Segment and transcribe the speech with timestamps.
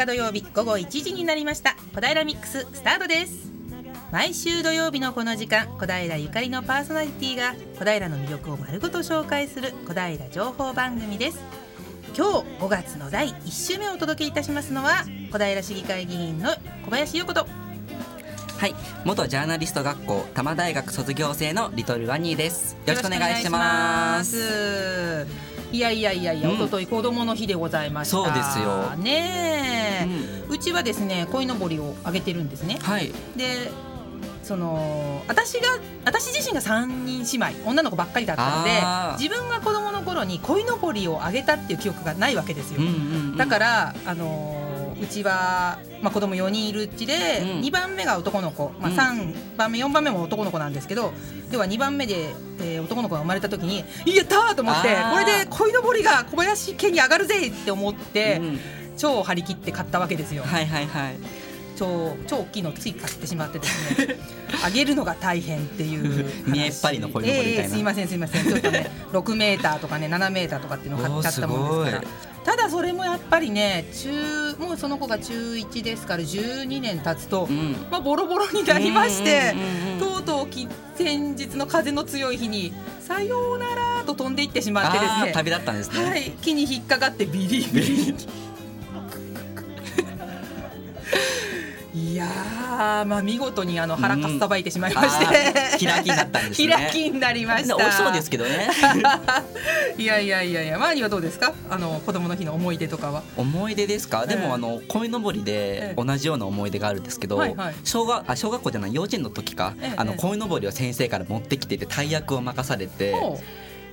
[0.00, 1.76] 日土曜日午後1時になりました。
[1.94, 3.50] 小平ミックススタートです。
[4.10, 11.40] 毎週土曜日のこの時間小平ゆかりのパーソナリティが小平の魅力を丸ごと紹介する小平情報番組です。
[12.16, 16.50] 今日5月の第1週目をお届けいたしますのは小平市議会議員の
[16.84, 17.46] 小林優子と。
[18.58, 18.74] はい
[19.04, 22.76] 元ジャーナリスト学校多摩大学卒業生のリトルワニーです。
[22.86, 25.26] よろしくお願いします
[25.72, 28.16] いやいやいやいや、うん、一昨日子供の日でございました。
[28.16, 28.96] そうですよ。
[28.96, 30.08] ね、
[30.48, 32.78] うん、うちはですね鯉のぼりをあげてるんですね。
[32.82, 33.12] はい。
[33.36, 33.70] で
[34.42, 35.68] その私が
[36.04, 42.96] 私自身が3人姉妹女の子ばっかりだったので自分が子供の頃に鯉のぼりをあげたっていう記憶がないわけですよ、うんうんう
[43.34, 51.12] ん、だからあのうちは、まあ、子供4人いるうちで、うん、2番目が男の子、まあ、3番目4番目も男の子なんですけど
[51.50, 58.60] 要は2番目で、えー、男の子が生まれた時に「やった!」と思ってこれで鯉のぼりが小林家に上がるぜって思って、うん、
[58.96, 60.44] 超張り切って買ったわけですよ。
[60.44, 61.16] はいはいはい
[61.80, 64.16] 超超大きいのつい買ってしまってですね
[64.62, 68.44] あげるのが大変っていう見えっぱりの鯉のぼりみたいな、えー、すいませんすいません。
[68.44, 72.08] ちょっとね6メーターとかね7メーターとかっていうのを買っちゃったもんですから。
[72.44, 79.54] ただそれもやっぱりね中もうその子が中1ですから12年経つと、うん、まあ、ボロボロになりまして、
[79.98, 80.48] とうとう
[80.96, 85.32] 先日の風の強い日に「さようなら」と飛んでいってしまってですね。
[85.32, 88.14] 旅立ったんですね、はい、木に引っかかってビリビリ。
[92.80, 96.68] やまあ見事にあの腹かっさばいてしまいまして、うん、開きになったんですね。
[96.72, 97.76] 開きになりました。
[97.76, 98.70] 美味しそうですけどね。
[99.98, 101.52] いやいやいやいや周りはどうですか？
[101.68, 103.22] あの子供の日の思い出とかは。
[103.36, 113.14] 思い出ですか、でもあの鯉のぼりで同じような思い出があるんですけど、はいはい、小学あ小学校じゃない幼稚園の時か、あの鯉のぼりを先生から持ってきてて大役を任されて。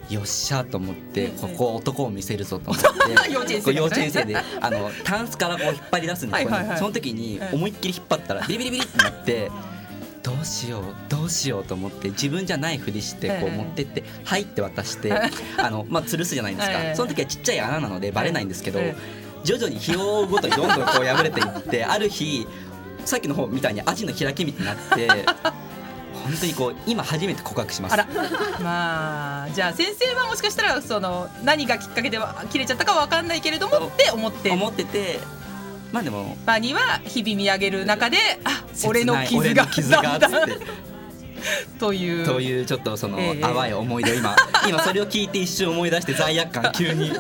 [0.10, 3.32] よっしゃと思ってここ男を見せるぞと思って
[3.74, 9.52] 幼稚園生であのタンスからこう引っ張り出すんですよ、その時に思いっきり引っ張ったらビリビリビリってなって
[10.24, 15.12] どうしようどうしようと思って自分じゃないふりしてこう持ってって「はい」って渡して
[15.58, 16.96] あのまあ吊るすじゃないですか。
[16.96, 18.80] その時はちっちゃい穴なのでバレないんですけど
[19.44, 22.46] 徐々に日を追うごとにどんどんこう破れていってある日
[23.06, 25.26] さっきの方みたいにアジの開きみたいになって
[26.28, 27.94] 本当にこう今初めて告白します。
[27.94, 28.08] あら。
[28.62, 34.52] まあじゃあ先生はもしかしたらその何がきっかけでは切れちゃったかは分かんないけれどもって思って。
[34.52, 35.20] 思ってて。
[35.92, 40.28] まあでもバニは日々見上げる中であ俺の傷が傷がって。
[41.80, 42.26] という。
[42.26, 44.36] というちょっとその、えー、淡い思い出を今
[44.68, 47.10] 今それを聞いて一瞬思い出して罪悪感急に。
[47.14, 47.20] じゃ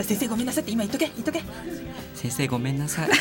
[0.00, 1.42] あ先生ごめんなさいって今言っとけ言っとけ。
[2.14, 3.10] 先生ごめんなさい。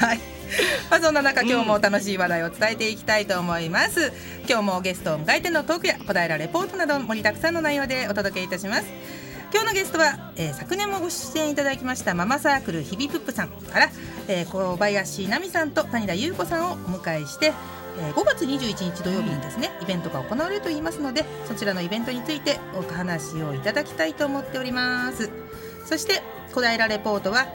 [0.00, 0.41] はい
[0.90, 4.12] まあそんな中今日も楽しい話題を伝えていきたいと思います、
[4.48, 8.84] 今日もゲストを迎えてのトークや小平レポートなど盛りだくさんの内容でお届けいたします。
[9.52, 13.90] 今日のゲストは、えー、昨年もご出演いただきましたママサークル日々プップさんから、
[14.26, 17.52] えー、小林奈美さんと谷田優子さんをお迎えして
[17.98, 25.30] えー、5月21日土曜日にですね、イベントが行われると言いますのでそちらのイベントについてお話をいただきたいと思っております。
[25.84, 26.22] そして
[26.54, 27.46] 小平レポートは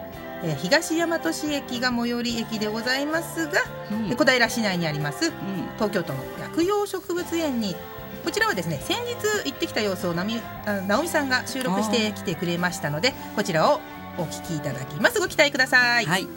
[0.44, 3.53] えー、東大和市駅が最寄り駅でございますが、
[3.92, 5.31] うん、小平市内にあります、うん、
[5.75, 7.75] 東京都の薬用植物園に
[8.24, 9.16] こちらはですね先日
[9.46, 10.42] 行ってきた様子をなみ
[10.88, 13.80] 直美さんが収録してきてくれましたのでこちらを
[14.18, 15.20] お聞きいただきます。
[15.20, 16.28] ご期待ください、はい、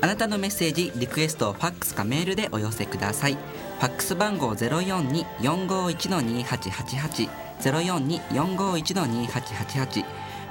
[0.00, 3.34] あなたのメッセージリクエストをファックスかメールでお寄せください。
[3.34, 7.28] ファックス番号ゼロ四二四五一の二八八八。
[7.60, 10.04] ゼロ四二四五一の二八八八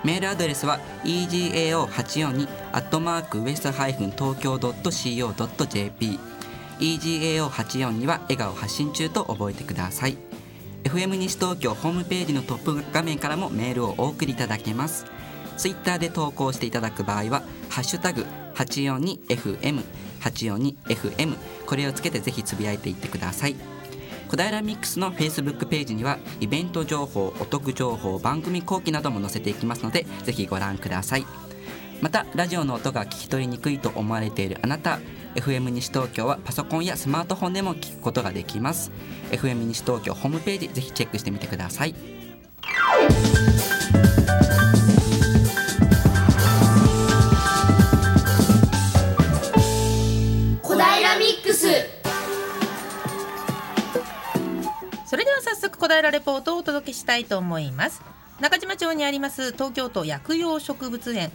[0.04, 6.20] メールアドレスは egao842 アットマークウエストハイフン東京 .co.jp
[6.80, 10.18] egao842 は笑顔発信中と覚えてください。
[10.84, 15.06] FM 西東京ホームページのトップ画面からもメールをお送りいただけます。
[15.58, 19.84] ツイッターで投稿していただく場合は「ハッシュタグ #842FM」
[20.24, 23.58] 842FM これをつけてぜひつぶやいていってください。
[24.30, 31.26] 小平ミックスの Facebook ページにはイベント情報お得情報番組後期なども載せていきますのでぜひご覧ください。
[32.00, 35.00] またラジオの音が聞き取りにくいと思われているあなた
[35.36, 38.92] FM 西東京はパソコンやスマートフォンでも聞くことができます。
[39.32, 41.96] FM 西東京ホームページぜひチェックしてみてください。
[55.80, 58.02] 小平レポートをお届けしたいと思います。
[58.42, 61.32] 中島町にあります東京都薬用植物園。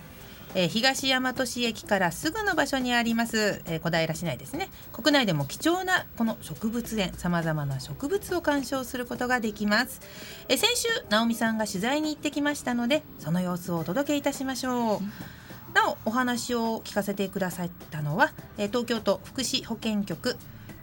[0.55, 4.69] えー、東大和市駅からすぐの場所にあります、えー、小平市内ですね。
[4.93, 10.03] 国内でも貴重なこの植物園さまざまな植物を鑑賞することができます、
[10.49, 20.37] えー、先週直美さんが取材に行ってきましたのでその様子をお届けいたしましょう、なおお話を聞かせてくださったのは、えー東京都福祉保健局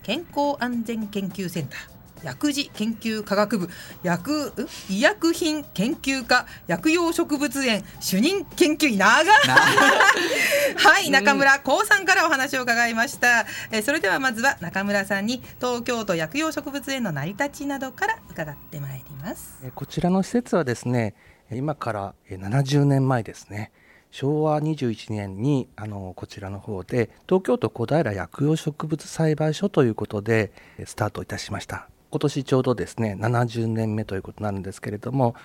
[0.03, 1.90] 健康安全研究センター
[2.23, 3.69] 薬事研究科学部
[4.03, 4.67] 薬う？
[4.89, 9.25] 医薬品研究科薬用植物園主任研究員長い。
[10.75, 19.59] はい中村光さんからお話を伺いました、えーそれではまずは中村さんに東京都薬用植物園の成り立ちなどから伺ってまいります。
[19.63, 21.15] えーこちらの施設はですね
[21.49, 23.71] えー今からえー70年前ですね。
[24.11, 35.35] 昭和21年にあのこちらの方で東京都小平薬用植物栽培所ということでえースタートいたしました今年ちょうどですね70年目ということになるんですけれども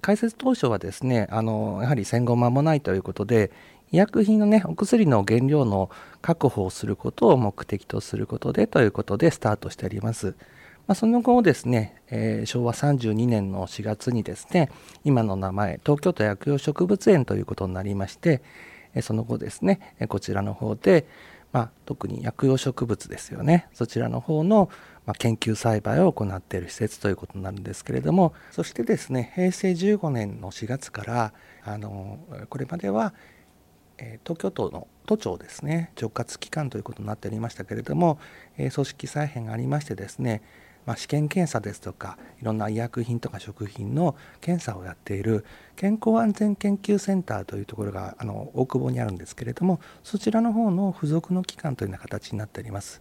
[0.00, 3.50] 開設当初はですねあのやはり戦後間もないということで
[3.90, 5.90] 医薬品のねお薬の原料の
[6.20, 10.36] 確保をすることを目的とすることでということでスタートしております。
[10.86, 14.70] まあ、その後ですね、えー昭和32年の4月にですね
[15.04, 18.40] 今の名前東京都薬用植物園ということになりまして
[18.94, 21.06] えその後ですねこちらの方で、
[21.52, 24.70] まあ、特に薬用植物ですよねそちらの方の、
[25.08, 31.32] ま、研究栽培を行っている施設ということになるんですけれどもそしてですね平成15年の4月から
[31.64, 32.18] あの
[32.50, 33.14] これまでは
[34.22, 38.18] 東京都の都庁ですね直轄機関ということになっておりましたけれども、
[38.56, 40.42] 組織再編がありましてですね、
[40.84, 53.00] まあ、試験検査ですとかいろんな医薬品とか食品の検査をやっている健康安全研究センターというところがあの大久保にあるんですけれどもそちらの方の付属の機関というような形になっております。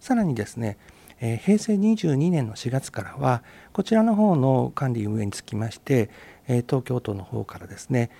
[0.00, 0.78] さらにですね
[1.22, 3.42] えー平成22年の4月からは
[3.72, 6.10] こちらの方の管理運営につきまして、
[6.48, 8.10] えー東京都の方からですね、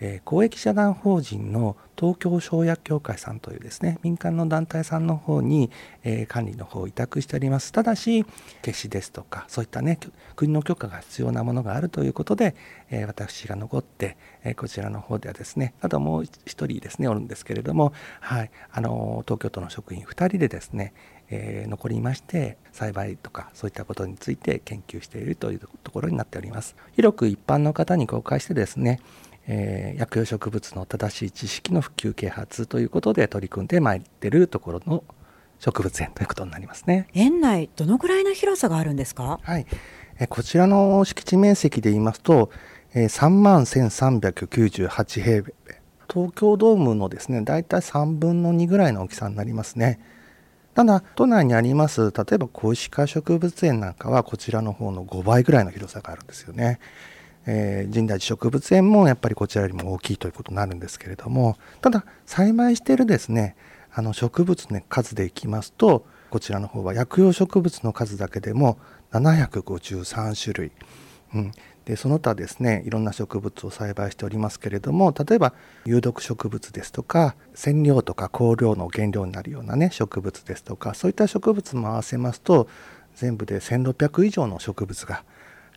[0.00, 5.70] えー公益社団法人の東京生薬協会さんというですね民間の団体さんの方に、
[6.04, 7.72] え管理の方を委託しております。
[7.72, 8.24] ただし
[8.62, 9.98] 決死ですとかそういったね
[10.34, 12.54] 国の許可が必要なものがあるということで、
[12.90, 20.94] え私が残って、えこちらの方ではですねあともう一人ですねおるんですけれども、はい、あの東京都の職員2人でですね
[21.34, 26.76] えー残りまして栽培とかそういったことについて研究しているというところになっております。
[26.94, 29.00] 広く一般の方に公開してですね、
[29.46, 35.02] えー薬用植物の正しい知識の普及啓発ということで取り組んでまいっているところの
[35.58, 37.06] 植物園ということになりますね。
[37.14, 39.40] 園内どのぐらいの広さがあるんですか？
[39.42, 39.66] はい、
[40.18, 42.50] えーこちらの敷地面積で言いますと、
[42.94, 45.54] えー、3万1398平米
[46.12, 49.98] 東京ドームのですね大体3分の2ぐらいの大きさになりますね
[50.74, 56.78] ただ都内にあります例えば小石川植物園なんかはこちらの方の5倍ぐらいの広さがあるんですよね、
[57.46, 61.56] えー神代寺植物園もやっぱりこちらよりも大きいということになるんですけれども。
[61.80, 63.56] ただ栽培しているですね
[63.92, 68.78] あの植物の数でいきますとこちらの方は薬用植物の数だけでも
[69.12, 70.72] 753種類、
[71.34, 71.52] うん、
[71.84, 75.52] でその他ですねいろんな植物を栽培しておりますけれども例えば
[75.84, 82.68] 有毒植物ですとか染料とか香料の原料になるようなね植物ですとかそういった植物も合わせますと
[83.16, 85.24] 全部で1600以上の植物が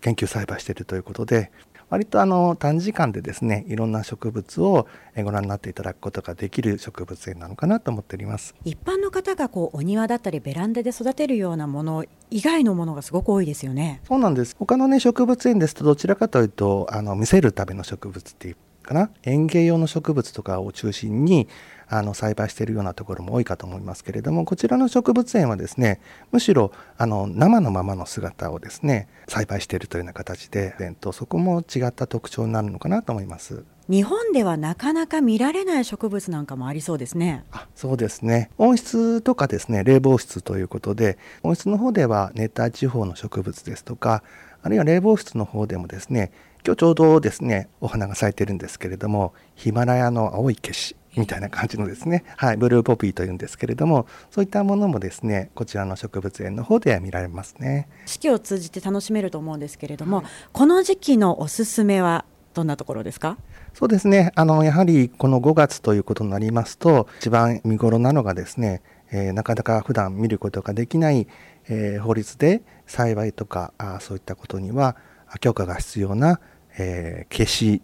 [0.01, 1.51] 研究栽培しているということで
[1.89, 8.55] 割とあの短時間でですねいろんな植物をえご覧になっていただくことができる植物園なのかなと思っております。
[8.63, 14.01] 一般の方がこうお庭だったりベランダで育てるようなもの以外のものがすごく多いですよね。
[14.07, 14.55] そうなんです。
[14.57, 19.10] 他のね植物園ですとどちらかというとあの見せるための植物っていうかな。
[19.24, 21.48] 園芸用の植物とかを中心に
[21.88, 26.00] あの栽培しているようなところも多いかと思いますけれどもこちらの植物園はですね
[26.32, 33.63] むしろあの生のままの姿をですね栽培しているというような形でとそこも違った特徴になるのかなと思います。
[33.88, 44.24] 日本ではなかなか見られない植物なんかもありそうですねあそうですね温室とかですね冷房室ということで温室の方では熱帯地方の植物ですとか
[44.63, 46.32] あるいは冷房室の方でもですね
[46.65, 57.88] 今日ちょうどですねお花が咲いてるんですけれどもヒマラヤの青い消しみたいな感じのですね、はい、ブルーポピーというんですけれどもそういったものもですねこちらの植物園の方では見られますね。
[58.05, 63.38] 四季を通じて楽しめると思うんですけれども、この時期のおすすめはどんなところですか？
[63.74, 64.31] そうですね。
[64.36, 68.81] あのやはりこの5月ということになりますと一番見頃なのがですね、
[69.12, 71.27] えーなかなか普段見ることができない、
[71.67, 74.95] えー法律で栽培とかあーそういったことには
[75.27, 76.39] あ許可が必要な、
[76.77, 77.81] えー、消し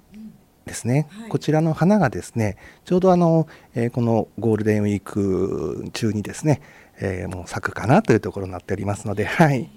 [0.71, 1.29] ですね、はい。
[1.29, 6.61] こちらの花がですねちょうどあの、えーこのゴールデンウィーク中にですね、
[7.01, 9.69] えーもう咲くかなというところになっておりますので、はい、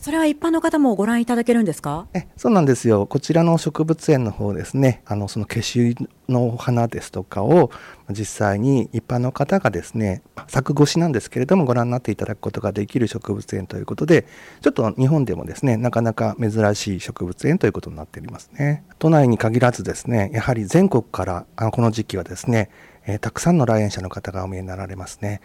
[0.00, 2.06] それは一般の方もご覧いただけるんですか？
[2.14, 3.06] えそうなんですよ。
[3.06, 5.02] こちらの植物園の方ですね。
[5.04, 5.94] あのそのケシ
[6.26, 7.70] の花ですとかを
[8.08, 14.26] 実際に一般の方がですね作越しなんですけれどもご覧になっていただくことができる植物園ということで
[14.62, 18.84] ちょっと日本でもですねなかなか珍しい植物園ということになっておりますね。
[18.98, 22.70] 都内に限らずですねやはり全国からあのこの時期はですね、
[23.06, 25.42] えーたくさんの来園者の方がお見えになられますね。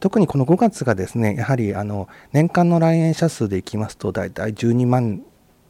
[0.00, 5.22] 特にこの5月がですねやはりあの年間の来園者数でいきますと大体12万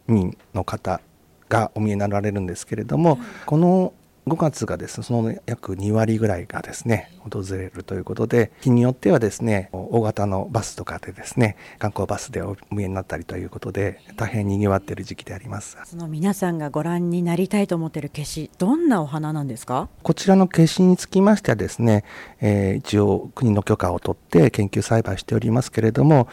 [0.09, 1.01] 人の方
[1.49, 3.93] がお見えになられるんですけれども、この
[4.27, 15.79] 5月がですねその約2割ぐらいがですね訪れるということで日によってはですね大型のバスとかでですね観光バスでお見えになったりということで大変にぎわっている時期であります。
[15.85, 19.89] その皆さんがご覧になりたいと思っている消しどんなお花なんですか？
[20.03, 22.03] こちらの消しにつきましてはですね、
[22.41, 26.29] えー一応国の許可を取って研究栽培しておりますけれども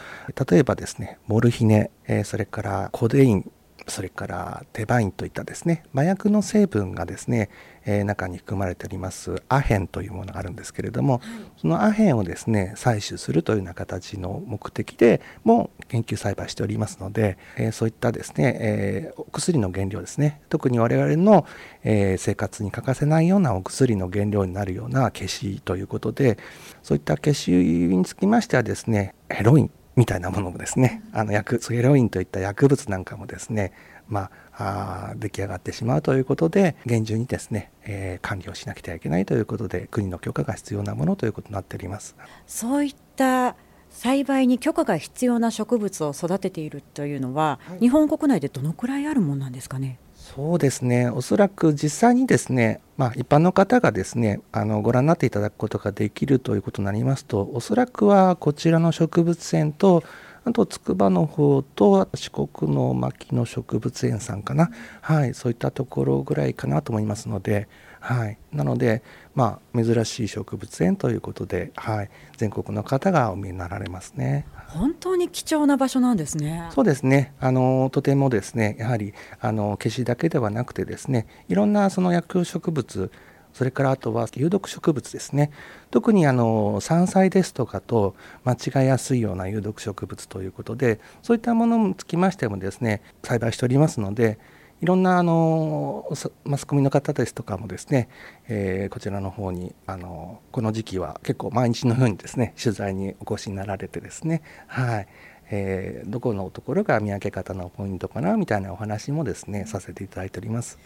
[0.50, 3.50] 例えばですねモルヒネ、えーそれからコデイン
[3.86, 7.50] それからテバインといったですね麻薬の成分がですね、
[7.86, 11.20] えー中に含まれておりますアヘンというものがあるんですけれども、
[11.56, 20.40] そのアヘンをですね採取するというような形の目的でも研究栽培しておりますので、えーそういったですね、えーお薬の原料ですね。
[20.48, 21.46] 特に我々の、
[21.82, 26.38] えー生活に欠かせないようなお薬の原料になるような消しということで
[26.82, 33.72] そういった消しにつきましてはですねヘロインみたいなものもですねあの薬ヘロインといった薬物なんかもですね
[34.08, 42.16] まあ、あー出来上がってしまうということで厳重にですね、えー管理をしなくてはいけないということで国の許可が必要なものということになっております。
[42.46, 43.56] そういった
[43.90, 49.98] 栽培に許可が必要な植物を育てているというのは、日本国内でどのくらいあるもんなんですかね？
[50.16, 51.08] そうですね。
[51.10, 60.02] おそらく実際にですね、まあ、一般の方がですねあのご覧になっていただくことができるということになりますとおそらくはこちらの植物園と
[60.44, 64.70] あと筑波の方と四国の牧野植物園さんかな、
[65.00, 67.66] はい、そういったところぐらいかなと思いますので、
[68.00, 69.02] はい、なので、
[69.34, 74.46] まあ、珍しい植物園ということで、はい、全国の方がお見えになられますね。
[74.68, 76.68] 本当に貴重な場所なんですね。
[76.74, 77.32] そうですね。
[77.40, 83.10] あのとてもですねやはりあの消しだけではなくてですねいろんなその薬用植物
[83.54, 85.50] それからあとは有毒植物ですね
[85.90, 94.38] 特にあの山菜ですとかと間違いやすいような有毒植物ということでそういったものにつきましてもですね栽培しておりますので
[94.82, 96.06] いろんなあの
[96.44, 98.08] マスコミの方ですとかもですね、
[98.48, 105.08] えーこちらの方にあのこの時期は結構毎日のようにですね取材にお越しになられてですねはい、
[105.50, 110.78] えーどこのところが見分け方のポイントかなみたいなお話もですねさせていただいております。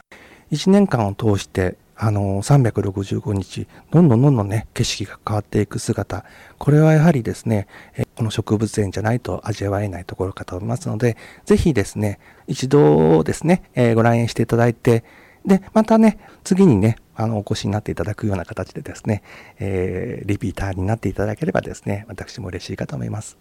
[0.52, 6.24] 1年間を通してあの365日どんどんどんどんね景色が変わっていく姿。
[6.56, 7.66] これはやはりですね
[8.14, 15.02] この植物園じゃないと味わえないところかと思いますのでぜひですね一度ですね、えーご来園していただいて
[15.44, 19.22] でまたね次にねあのお越しになっていただくような形でですね、
[19.58, 23.38] えーリピーターになっていただければですね私も嬉しいかと思います。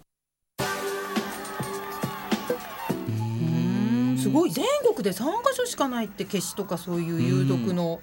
[4.20, 4.50] すごい。
[4.50, 8.00] 全国で3カ所しかないって消しとかそういう有毒の。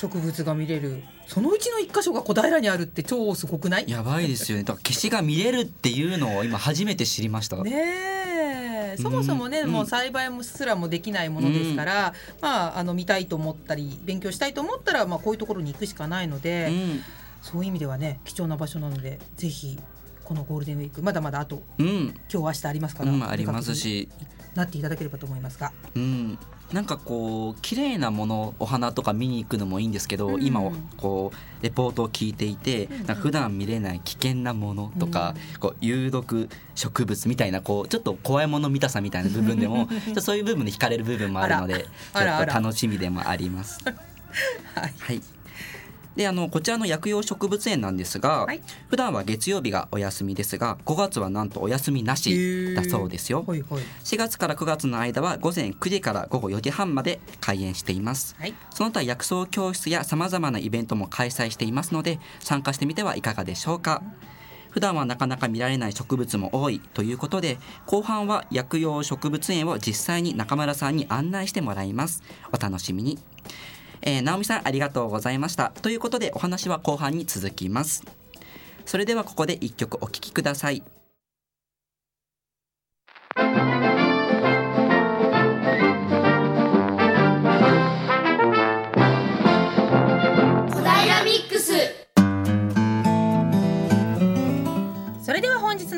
[0.00, 1.02] 植物が見れる。
[1.26, 3.84] そのうちの1箇所が小平にあるって超すごくない？
[3.90, 4.64] やばいですよね。
[4.64, 7.72] だから消しが見れるっていうのを今初めて知りました、ね
[8.94, 8.96] え。
[8.98, 9.70] そもそもね、うん。
[9.70, 17.02] もう栽培もすらもできないものですから、まああの見たいと思ったり勉強したいと思ったら、まあ、こういうところに行くしかないので、うん。
[17.42, 19.78] そういう意味ではね貴重な場所なのでぜひ
[20.24, 24.08] このゴールデンウィークまだまだあとうん、今日明日ありますから、うん、ありますし、
[24.54, 25.72] なっていただければと思いますが。
[25.94, 26.38] うん、
[26.72, 30.42] なんかこう綺麗なものお花とか見に行くのもいいんですけど、うん。
[30.42, 30.60] 今
[30.96, 32.92] こうレポートを聞いていて、うん。
[32.92, 39.88] うんなんか普段見れない危険なものとか、こう有毒植物みたいなこうちょっと怖いもの見たさみたいな部分でも
[40.20, 43.80] そういう部分で惹かれる部分もあるのでちょっと楽しみでもあります。
[44.74, 44.94] はい。
[44.98, 45.37] はい
[46.18, 48.60] であのこちらの薬用植物園なんですが、はい。
[48.88, 53.44] 普段は月曜日がお休みですが5月はなんとお休みなしだそうですよ。
[53.46, 53.82] はいはい。
[54.02, 58.34] 4月から9月の間は午前9時から午後4時半まで開園しています。
[58.36, 58.54] はい。
[58.74, 64.02] その他薬草教室やさまざまなイベントも開催していますので参加してみてはいかがでしょうか。
[64.70, 72.24] 普段はなかなか見られない植物も多いということで後半は薬用植物園を実際に中村さんに案内してもらいます。
[72.52, 73.20] お楽しみに
[74.02, 75.70] えー、直美さんありがとうございました。
[75.82, 78.04] ということでお話は後半に続きます。
[78.84, 80.82] それではここで一曲お聴きください。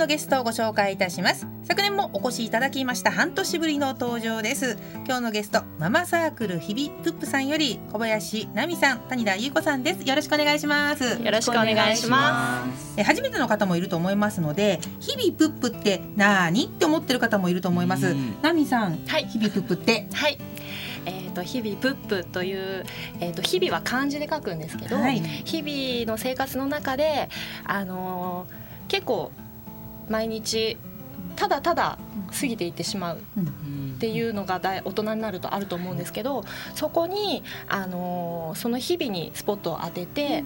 [0.01, 1.47] のゲストをご紹介いたします。
[1.63, 4.79] 昨年もお越しいただきました半年ぶりの登場です。
[5.05, 10.09] 今日のゲストママサークル日々プップさんより小林奈美さん谷田優子さんです。
[10.09, 11.23] よろしくお願いします。
[11.23, 12.95] よろしくお願いします。
[12.97, 18.07] え初めての方もいると思いますので日々プップって何って思ってる方もいると思います。
[18.07, 18.37] うん。
[18.41, 19.27] 奈美さんはい。
[19.27, 20.07] 日々プップって？
[20.15, 20.39] はい。
[21.05, 22.87] えー、と日々プップという、
[23.21, 25.21] えー、と日々は漢字で書くんですけど、はい。
[25.21, 27.29] 日々の生活の中で、
[27.67, 29.31] あのー結構
[30.11, 30.77] 毎日
[31.37, 31.99] ただただ
[32.39, 40.45] 過ぎていってしまうっていうのが大大人になるとあると思うんですけどそこに、あのーその日々にスポットを当てて、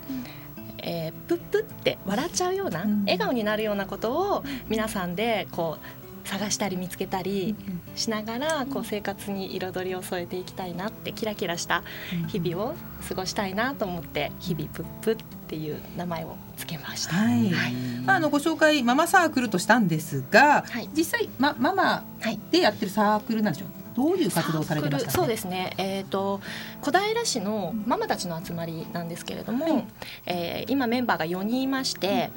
[0.79, 3.01] えープップって笑っちゃうような、うん。
[3.01, 5.79] 笑顔になるようなことを皆さんでこ
[6.25, 7.55] う探したり見つけたり
[7.97, 11.83] しながらこう生活に彩りを添えていきたいなってキラキラした
[12.29, 12.75] 日々を
[13.09, 15.25] 過ごしたいなと思って「日々プップ」って
[15.55, 17.15] いう名前をつけました。
[17.15, 17.51] はい、
[18.05, 20.89] まあ、あのご紹介ママサークルとしたんですが、はい。
[20.97, 22.39] 実際、ま、ママはい。
[22.51, 23.69] でやってるサークルなんでしょう？
[23.97, 25.73] どういう活動をされてますか、ね、そうですね。
[25.79, 26.41] えっ、と
[26.81, 29.85] 小平市のママたちの集まりなんですけれども、はい。
[30.27, 32.31] えー今メンバーが4人いまして、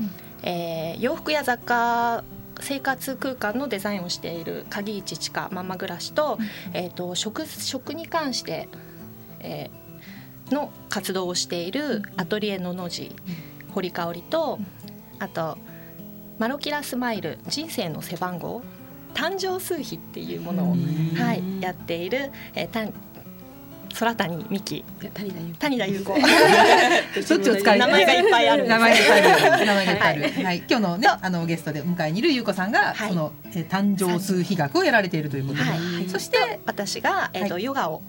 [0.44, 2.24] えー洋服や雑貨
[2.60, 6.38] 生活空間のデザインをしている鍵市千佳ママ暮らしと,、
[6.74, 8.68] えー、と食食に関して、
[9.40, 9.87] えー
[10.52, 13.12] の活動をしているアトリエのの字
[13.74, 14.60] 堀香織と
[15.20, 15.58] あと
[16.40, 18.62] マロキラスマイル人生の背番号
[19.14, 20.76] 誕生数比っていうものを、
[21.16, 22.94] はい、やっている、えー、たん
[23.98, 24.86] 空谷美希。
[25.14, 26.14] 谷田優谷田優子。
[27.24, 29.66] そ っちを使い名前がいっぱいある名前がいっぱいある。
[29.66, 30.22] 名前がいっぱいある。
[30.22, 33.10] ははい、今日のね、あのゲストで迎えにいるゆうこさんが、はい。
[33.10, 35.64] その、えー誕生数比学をやられているということで。
[35.64, 36.10] はい。
[36.10, 38.04] そして、私が、えーとはヨガを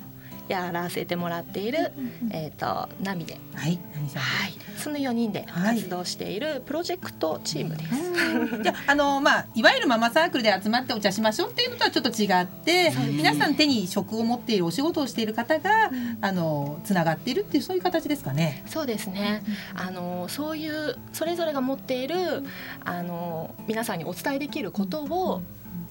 [0.49, 1.93] やらせてもらっている、
[2.31, 4.23] えー、とナミで、はい、何さん。
[4.23, 8.63] はい、その4人ではい活動しているプロジェクトチームです。
[8.63, 12.93] じゃあ、あの、まあ、いわゆるママサークルで集まってお茶しましょうっていうのとはちょっと違って。
[13.13, 15.91] 皆さん手に職を持っているお仕事をしている方が、
[16.21, 18.63] あの、つながっているっていう、そういう形ですかね。
[18.67, 19.43] そうですね。
[19.75, 22.45] あのそういうそれぞれが持っている
[22.85, 25.43] あの皆さんにお伝えできることを。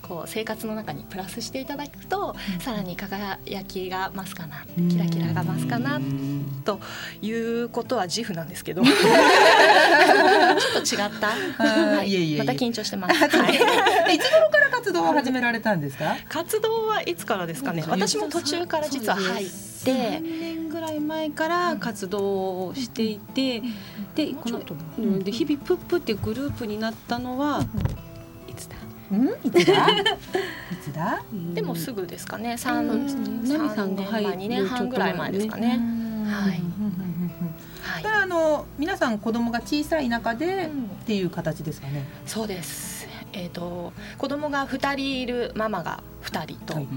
[0.08, 3.38] こう生活の中にプラスしていただくと、さらに輝
[3.68, 6.00] きが増すかなキラキラが増すかな
[6.64, 6.80] と
[7.22, 8.84] いうことは自負なんですけど。
[8.86, 8.96] ちょっ
[10.74, 12.38] と違った、ーはい。
[12.38, 16.16] また緊張してます、はい、でいつ頃から活動を始められたんですか？
[16.30, 17.84] 活動はいつからですかね？
[17.88, 19.54] 私も途中から実は入って。
[19.88, 23.62] 3年ぐらい前から活動をしていて、
[24.16, 24.62] でこの
[24.98, 25.24] うん。
[25.24, 27.64] で日々プップっていうグループになったのは
[29.12, 29.90] うん、いつだ？
[29.90, 30.04] い
[30.82, 31.24] つだ？
[31.54, 32.58] でもすぐですかね。
[32.58, 35.80] 三ですねナミさんが入る？2年半ぐらい前ですかね。
[36.26, 36.52] はい。
[37.82, 38.02] はい。
[38.02, 42.06] それはあの皆さん子供が小さい中でうんっていう形ですかね。
[42.26, 43.08] そうです。
[43.34, 46.88] えっ、と子供が2人いるママが2人と、はい。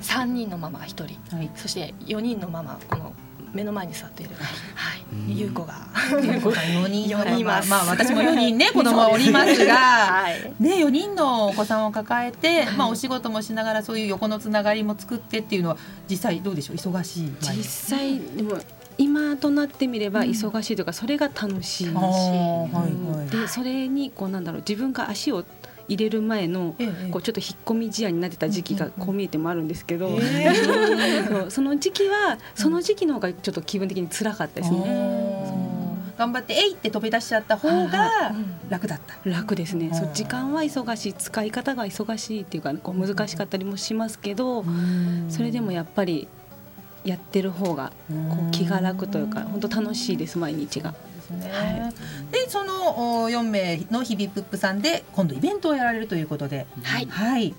[0.00, 1.36] 3人のママが1人。
[1.36, 1.50] はい。
[1.56, 3.12] そして4人のママこの
[3.52, 5.02] 目の前に座っている、はい。
[5.12, 5.36] うん。
[5.36, 5.74] 優子が。
[6.22, 7.08] ゆうこさん四人。
[7.08, 7.70] 四人います。
[7.70, 9.74] まあまあ私も四人ね 子供はおりますが。
[9.74, 10.54] はい。
[10.62, 15.76] ね、4人のお子さんを抱えて、はいまあ、お仕事もしながらそういう横のつながりも作ってっていうのは
[16.10, 16.76] 実際どうでしょう？
[16.76, 18.58] 忙しい実際でも
[18.98, 21.88] 今となってみれば忙しいというかそれが楽しい。
[21.88, 25.44] あーはいはいでそれにこうなんだろう自分が足を
[25.88, 30.52] 入れる前のええこうちょっと引っ込み思案になってた時期がこう見えてもあるんですけど、え
[31.48, 35.48] その時期はその時期の方がちょっと気分的に辛かったですね。
[36.18, 38.34] 頑張って「えい!」って飛び出しちゃった方が
[38.68, 39.30] 楽だった。
[39.30, 39.90] 楽ですね。
[39.94, 44.64] そううん時間は忙しい、使い方が忙しいっていうか、こう難しかったりもしますけど、
[45.28, 46.26] それでもやっぱり
[47.04, 50.92] やってる方がこう気が楽というか、本当楽しいです毎日が。
[51.36, 51.50] ですね。
[51.50, 51.92] は
[52.32, 57.06] でそのお4名の日々プップさんで今度イベントをやられるということで、はい。
[57.06, 57.54] はい。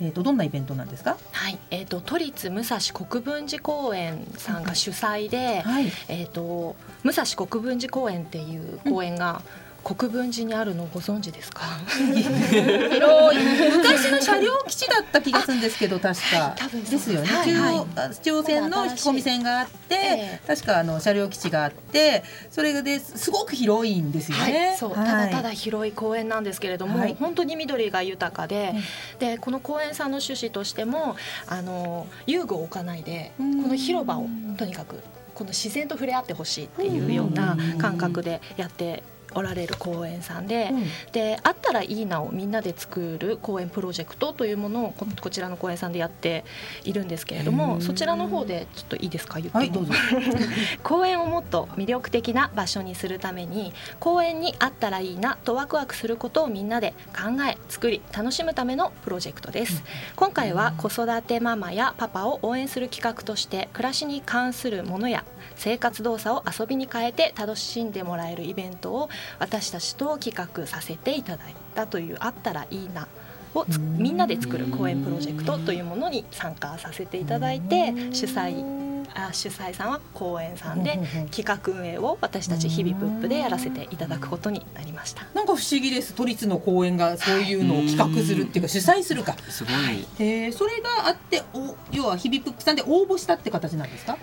[0.00, 9.42] えー、とどんなイベントなんですか、はい、えっ、と都立武蔵国分寺公園さんが主催で、はい、えっ、と武蔵国分寺公園っていう公園が
[9.84, 11.64] 国分寺にあるのをご存知ですか？
[11.88, 17.12] 広い昔の車両基地だった気がするんですけど確か、多分です。
[17.12, 17.86] よね、はい中央はい。
[17.96, 20.46] あ中央線の引き込み線があって、ええ。
[20.46, 24.68] 確かあの車両基地があってそれですごく広いんですよね。
[24.68, 27.16] はい、そう、ただただ広い公園なんですけれども、はい。
[27.18, 28.74] 本当に緑が豊かで、
[29.18, 33.68] でこの公園さんの趣旨としてもあの遊具を置かないでこうん。
[33.68, 35.02] の広場をとにかく
[35.34, 39.02] この自然と触れ合ってほしいっていうような感覚でやって
[39.34, 40.84] おられる公園さんで、うん。
[41.12, 46.44] であったらいいなをみんなで作る公園プロジェクトというものをここちらの公園さんでやって
[46.84, 49.40] いるんですけれどもそちらの方でちょっといいですか？
[49.40, 49.98] 言っても、はい
[50.82, 59.82] 公園をもっと魅力的な場所にするために公園にあったらいいなとワクワクすることをみんなで考え作り楽しむためのプロジェクトです、
[60.16, 65.24] 今回は子育てママやパパを応援する企画として暮らしに関するものや
[65.56, 69.08] 生活動作を遊びに変えて楽しんでもらえるイベントを
[69.38, 73.08] 私たちと企画させていただいたというあったらいいな
[73.54, 78.78] をつみんなで作る公演プロジェクトというものに参加させていただいて主催
[79.14, 81.00] あ主催さんは公園さんで
[81.34, 85.22] 企画運営を私たち日々プップでやらせていただくことになりました。
[85.32, 86.12] なんか不思議です。
[86.14, 89.34] 都立の公園がそういうのを企画するっていうか主催するか。
[89.48, 89.74] すごい。
[90.18, 94.18] へーそれがあってお要は日々プップさんで応募したって形なんですか？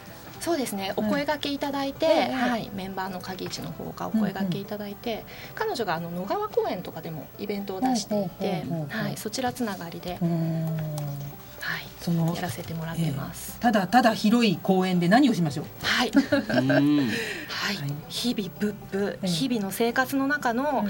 [0.46, 0.94] そうですね。
[0.96, 9.18] お声掛けいただいて、ええはい、メンバーの鍵市の方がお声掛けいただいて、彼女があの野川公園とかでもイベントを出していてはい。
[9.18, 10.20] そちらつながりで、
[11.66, 13.60] はい、そのやらせてもらってます。
[13.60, 15.66] ただただ広い公園で何をしましょう？
[15.82, 17.08] はい、うん。
[17.08, 17.76] はい。
[17.76, 19.28] はい、日々ブップ、ええ。
[19.28, 20.86] 日々の生活の中の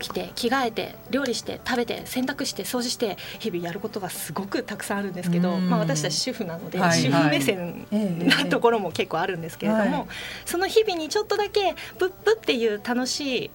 [0.00, 5.70] 起きて着替えて料理して食べて洗濯して掃除して日々やることがすごくたくさんあるんですけど、うん。
[5.70, 7.00] まあ、私たち主婦なので、はい。
[7.00, 10.06] 主婦目線ええなところも結構あるんですけれども、はい。
[10.44, 13.50] その日々にちょっとだけブップっていう楽しい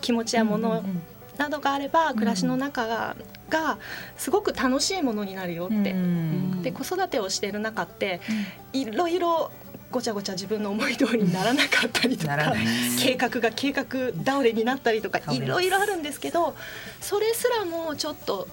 [0.00, 1.02] 気持ちやものうんうんうん
[1.40, 3.16] などがあれば、暮らしの中が
[3.48, 3.78] が
[4.16, 5.92] すごく楽しいものになるよって。
[5.92, 6.62] うん。
[6.62, 8.20] で子育てをしている中って
[8.74, 9.50] いろいろ
[9.90, 12.36] ごちゃごちゃ自分の思い通りにならなかったりとか
[13.00, 13.84] 計画が計画
[14.24, 16.54] 倒れになったりとかいろいろあるんですけど
[17.00, 18.46] それすらもちょっと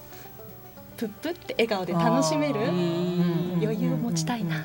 [0.96, 4.56] プップって笑顔で楽しめるうん余裕を持ちたいな。
[4.56, 4.64] うん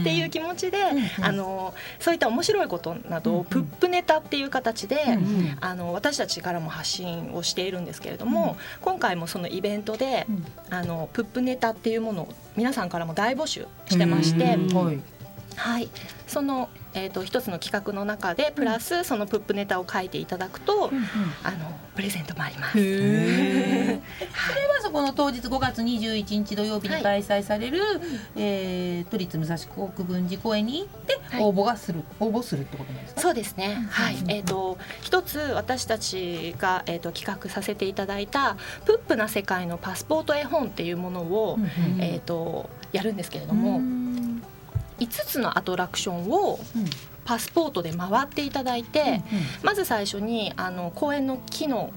[0.00, 0.78] っていう気持ちで
[1.18, 10.44] うんあのそういった面白いことなどうんをプップネタっていう形でうんあの私たちからも発信をしているんですけれども今回もそのイベントでうん。
[10.72, 14.76] あのプップネタっていうものを皆さんからも大募集してまして、うん。
[14.76, 15.00] はい
[15.56, 15.88] はい、
[16.26, 20.90] その、えー、と一つの企画の中でプラスそのプップネタを書いていただくと、
[21.42, 22.72] あのプレゼントもあります。
[22.72, 27.80] それはそこの当日5月21日土曜日に開催される、
[28.36, 31.44] えー都立武蔵国分寺公園に行ってはい。
[31.44, 33.20] 応募がする、応募するってことなんですか？
[33.20, 33.86] そうですね。
[33.90, 34.30] はいうん。
[34.30, 42.00] えっ、と一つ私たちがえっ、と企画させていただいたプップな世界のパスポート絵本っていうものを、うんうん。
[42.00, 44.42] えっ、とやるんですけれどうも、ん
[45.00, 46.84] 5つのアトラクションをうん。
[47.22, 49.22] パスポートで回っていただいて、
[49.62, 51.92] まず最初にあの公園の木の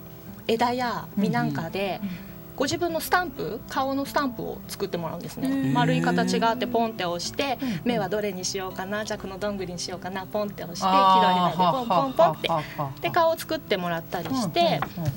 [0.47, 2.15] 枝や実なんかで、うんうん。
[2.55, 5.71] ご自分のスタンプ顔のスタンプを作ってもらうんですね。
[5.73, 11.19] 丸い形があってポンって押してうん目はどれにしようかなじゃあこのどんぐりにしようかなポンって押してあー。
[11.19, 13.01] 軌道にないでポンポンポンって。
[13.01, 14.63] で顔を作ってもらったりしてう
[14.99, 15.13] んうんうん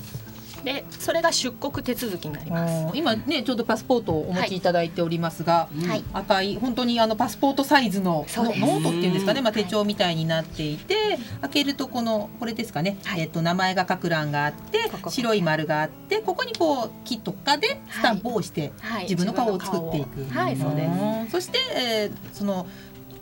[0.67, 2.91] でそれが出国手続きになります。
[2.93, 6.03] 今ねちょうどパスポートをお持ちいただいておりますが、はい。
[6.11, 13.21] 赤い本当にあのパスポートサイズのノノートっていうんですかね、まあ、はい手帳みたいになっていて、開けるとこのこれですかね、はい。
[13.21, 19.03] えっと名前が書く欄があって白い丸があってここにこう木とかでスタンプを押して、はい。
[19.03, 20.25] 自分の顔を作っていく。
[20.25, 20.89] はいそうです。
[20.89, 21.27] ん。
[21.31, 22.67] そして、えーその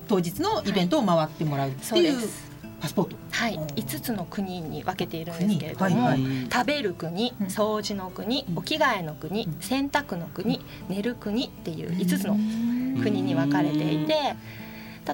[0.08, 2.12] 当日のイベントを回ってもらうってそうでい
[2.80, 3.16] パスポート。
[3.32, 6.02] はい、5つの国に分けているんですけれども、国。
[6.02, 6.20] はい
[6.52, 7.48] 食べる国うん。
[7.48, 8.58] 掃除の国うん。
[8.58, 9.62] お着替えの国うん。
[9.62, 12.36] 洗濯の国寝る国っていう5つの
[13.02, 14.36] 国に分かれていて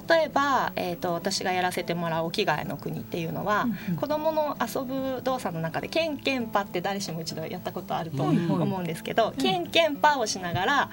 [0.08, 10.90] 例えば、えー、と私がやらせてもらうお着替えの国っていうのは、うん子どもの遊ぶ動作の中でケンケンパって誰しも一度やったことあるとうん思うんですけど、ケンケンパをしながら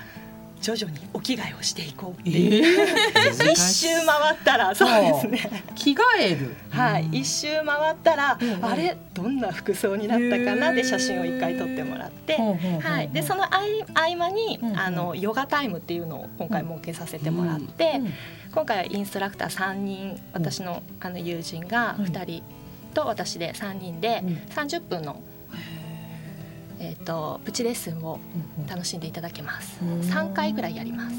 [0.61, 3.51] 徐々にお着替えをしていこうってえいう、ー。
[3.51, 5.63] 一周回ったらそうですね。
[5.75, 6.55] 着替える。
[6.69, 10.71] はい、一周回ったら、うんあれどんな服装になったかな？
[10.73, 12.37] で写真を一回撮ってもらって、
[12.81, 13.59] はい、でその合
[13.93, 14.79] 間に、うんうん。
[14.79, 18.13] あのヨガタイムっていうのを今回設けさせてもらって、うん
[18.51, 22.43] 今回はインストラクター3人私のあの友人がうん2人
[22.95, 24.33] と私で3人でうん。
[24.49, 25.21] 30分の、
[26.79, 28.19] えー、とプチレッスンを
[28.67, 29.79] 楽しんでいただけます。
[29.81, 30.01] うん。
[30.01, 31.15] 3回ぐらいやります。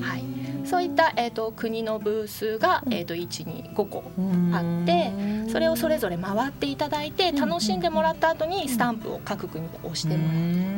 [0.00, 0.24] はい、
[0.64, 4.02] そういった、えー、と国のブースが、えー、と125個
[4.52, 5.12] あって
[5.50, 7.36] それをそれぞれ回っていただいてうん。
[7.36, 10.74] 楽しんでもらった後にスタンプを各国で押してもらう。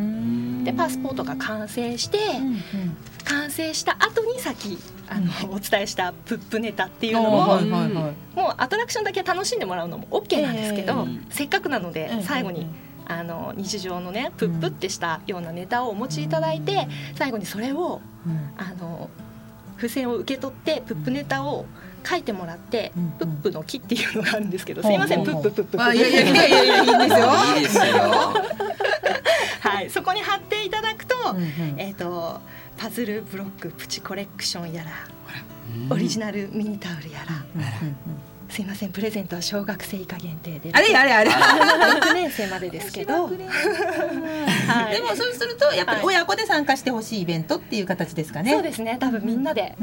[0.64, 2.18] でパスポートが完成して
[3.24, 4.76] 完成した後にさっき
[5.08, 11.26] あのお伝えしたプップネタっていうのもはいはいはいもうアトラクションだけ楽しんでもらうのも OK なんですけど、ええ。
[11.30, 12.66] せっかくなのでうん最後に、
[13.08, 18.50] あの日常のねプップってしたようなネタをお持ちいただいて最後にそれをうん。
[18.56, 19.08] あの
[19.76, 21.66] 付箋を受け取ってプップネタを
[22.08, 23.10] 書いてもらって、うん。
[23.10, 25.76] プップの木っていうのがあるんですけど、すいませんプッププップ。
[25.76, 27.84] いやいやいやいやいやいですよいいですよ。
[29.60, 29.90] はい。
[29.90, 31.14] そこに貼っていただくと、
[31.76, 32.40] えっ、と
[32.78, 34.90] パズルブロックプチコレクションやら
[35.90, 37.44] オリジナルミニタオルやら、
[38.48, 40.70] すいませんプレゼントは小学生以下限定で。
[40.72, 41.30] あれあれあれ。
[41.30, 45.00] 6年生までですけど、 ではい。
[45.02, 46.06] もそうするとやっぱりはい。
[46.06, 48.52] 親子で参加してほしいイベントっていう形ですかね。
[48.52, 48.96] そうですね。
[49.00, 49.74] 多分みんなで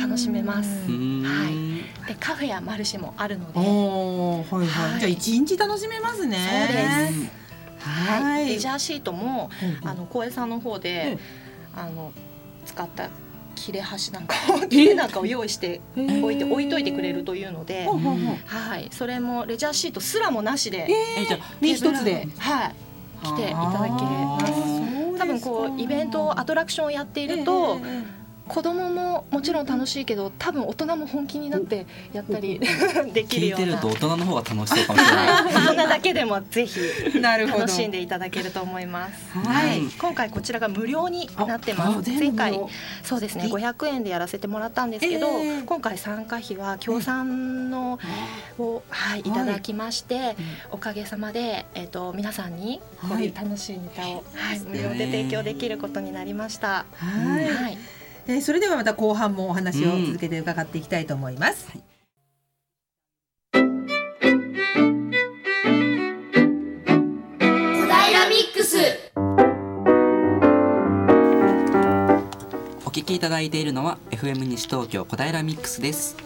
[0.00, 0.68] 楽しめます。
[0.68, 2.06] はい。
[2.08, 5.00] でカフェやマルシェもあるので、おーはいはい、はい。
[5.00, 6.38] じゃあ一日楽しめますね。
[6.68, 7.88] そうです。
[7.88, 8.46] ははい。
[8.46, 9.50] いレジャーシートも、
[9.82, 11.18] うんあの小江さんの方で、
[11.74, 12.12] あの
[12.64, 13.08] 使った
[13.56, 17.88] 切れ端なんかを切れなんかを用意して置いて置いといてくれるというので、
[18.46, 20.86] はい、それもレジャーシートすらもなしで、
[21.18, 22.28] えじゃあ身一つで。
[22.38, 22.74] はい、
[23.24, 24.52] 来ていただけます。
[24.52, 27.78] す多分こうイベントアトラクションをやっていると、
[28.48, 32.60] 子供ももちろん楽しいけど多分大人も本気になってやったり
[33.12, 35.26] できる聞いてるようなと大人の方が楽しそうかもしれない。
[35.26, 35.52] はい。
[35.66, 36.80] そんなだけでもぜひ
[37.20, 39.38] 楽しんでいただけると思います。
[39.38, 39.80] はい。
[39.80, 42.10] うん今回こちらが無料になってあます。
[42.10, 42.60] 前回
[43.02, 45.62] そうですね500円でやらせてもらったんですけど、ええ。
[45.62, 47.98] 今回参加費は協賛の
[48.58, 50.36] をはいいただきまして、
[50.70, 56.86] おかげさまでえっ、と皆さんにこういう楽しいネタを、はい、無料で提供できることになりました。
[56.94, 57.78] はい、はい。
[58.28, 61.68] えーそれではまた後半もお話を続けて伺っていきたいと思います、
[67.38, 68.76] 小平ミックス。
[72.84, 76.16] お聞きいただいているのは FM 西東京小平ミックスです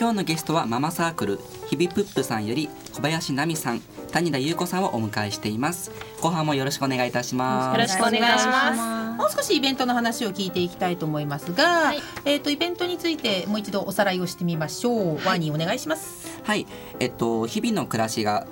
[0.00, 5.90] 今日のゲストはママサークル日々プップさんより小林奈美さん谷田優子さんをお迎えしています。
[6.22, 7.76] 後半もよろしくお願いいたします。
[7.76, 9.18] よろしくお願いします。
[9.18, 12.00] もう少しイベントの話を聞いていきたいと思いますが、はい。
[12.24, 16.40] えっ、とイベントについてもう一度おさらいをしてみましょう、ワニーお願いします。
[16.44, 16.66] はい、
[16.98, 18.46] えっと日々の暮らしが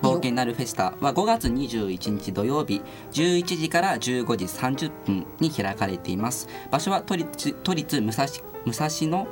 [0.00, 2.80] 冒険になるフェスタは5月21日土曜日
[3.12, 4.00] 11時から15
[4.34, 6.48] 時30分に開かれています。
[6.70, 8.26] 場所は都立都立武蔵
[8.64, 9.28] 武蔵野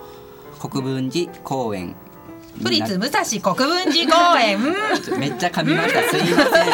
[0.69, 1.95] 国分寺公園。
[2.63, 4.61] 都立武蔵国分寺公園。
[5.19, 6.03] めっちゃ噛みました。
[6.09, 6.67] すいません。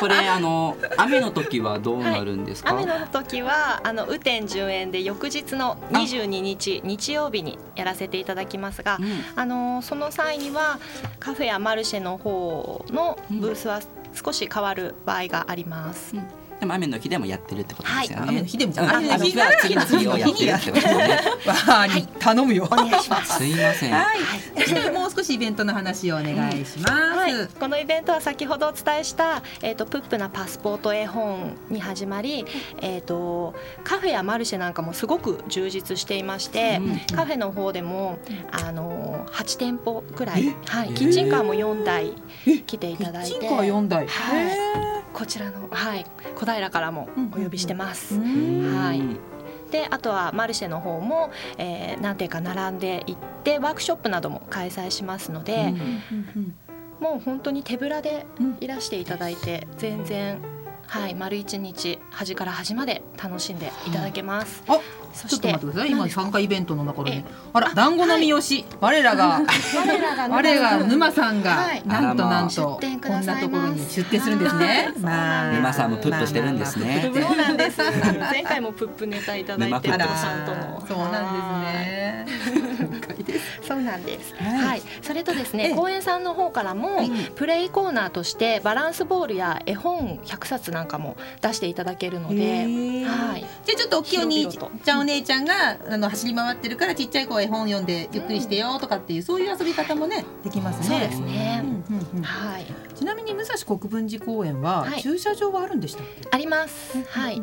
[0.00, 9.06] これあの雨の時はどうなるんですか、雨の時はあの雨天順延で翌日の22日日曜日にやらせていただきますが、うん。
[9.36, 10.78] あのその際には
[11.18, 13.80] カフェやマルシェの方のブースは
[14.12, 16.14] 少し変わる場合があります。
[16.62, 21.20] でも雨の日でもやってるってことですよね、雨の日でもじゃうんない雨の日は次の日をやってるってことですね。
[21.66, 23.38] ワニー頼むよお願いします。
[23.38, 23.92] すいません。
[23.92, 24.18] はい、
[24.58, 32.44] そしてもう少しイベントの話をお願いします、はい、このイベントは先ほどお伝えした、えー、とプップなパスポート絵本に始まり、
[32.80, 38.18] えー、とカフェやマルシェなんかもすごく充実していまして、うんカフェの方でも、
[38.52, 42.12] あのー8店舗くらい、はい、キッチンカーも4台
[42.66, 43.32] 来ていただいて。
[43.32, 44.06] キッチンカー4台。
[44.06, 48.14] はい、こちらの、はい、小平からもお呼びしてます。
[48.14, 48.74] うん。
[48.76, 49.00] はい。
[49.00, 49.18] うん
[49.70, 55.72] であとはマルシェの方も、えー何店か並んでいってワークショップなども開催しますので、
[57.00, 58.26] もう本当に手ぶらで
[58.60, 60.42] いらしていただいて全然
[60.92, 64.62] はい丸一日端から端まで楽しんでいただけます。
[64.68, 64.78] あ
[65.14, 65.90] そちょっと待ってください。
[65.90, 67.24] 今参加イベントの中でえね
[67.54, 68.64] あら団子の三好。
[68.78, 71.82] 我らが 我らが我が沼さんが、はい。
[71.86, 74.92] なんとなんとこんなところに出店するんですね。
[75.00, 77.10] まあ沼さんもプップしてるんですね。
[77.10, 77.78] そうなんです。
[78.30, 80.06] 前回もプップネタいただいてそうなん
[82.26, 82.71] ですね。
[83.72, 84.34] そうなんです。
[84.34, 87.00] はいはい、それとですええね、公園さんの方からも、
[87.34, 92.64] プレイコーナーとしてバランスボールや絵本100冊なんかも出していただけるので、
[93.06, 93.40] はい。
[93.64, 100.86] じゃあちょっと大きいお兄広々とちゃんお姉ちゃんがあの走り回ってるからちっちゃい子は絵本読んでゆっくりしてよとかっていうそういう遊び方もねできますね。
[100.86, 101.62] そうですね。
[101.64, 106.28] うんうんうんはい、ちなみに武蔵国分寺公園ははい駐車場はあるんでしたっけ？
[106.30, 107.02] あります。
[107.08, 107.42] はい。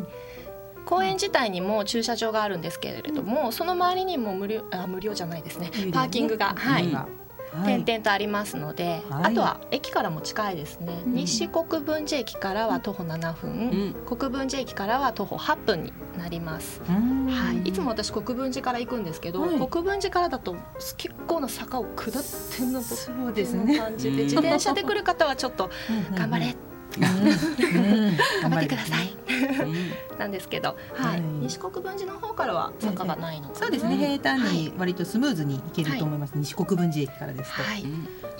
[0.89, 5.69] 公園自体にも駐車場があるんですけれども、その周りにも無料あ無料じゃないですね。
[5.93, 6.85] パーキングが、はい。
[6.85, 7.19] うん。
[7.63, 9.23] 点々とありますので、はい。
[9.25, 11.13] あとは駅からも近いですね、うん。
[11.13, 13.55] 西国分寺駅からは徒歩7分、う
[14.01, 14.17] ん。
[14.17, 17.27] 国分寺駅からは徒歩8分になります、うん。
[17.27, 19.67] はい、いつも私国分寺から行くんですけど、はい。
[19.67, 20.55] 国分寺からだと
[20.97, 23.77] 結構な坂を下って登ってそうですね。
[23.77, 25.69] 感じでうん自転車で来る方はちょっと
[26.15, 29.15] 頑張れ、うんうん頑張ってください、
[29.63, 30.17] うん。
[30.17, 31.11] なんですけど、はい。
[31.11, 31.21] はい。
[31.21, 33.49] 西国分寺の方からは坂がないの。
[33.49, 33.95] かな、そうですね。
[33.97, 36.33] 平坦に割とスムーズに行けると思います。
[36.35, 37.61] 西国分寺駅からですと。
[37.61, 37.85] はい、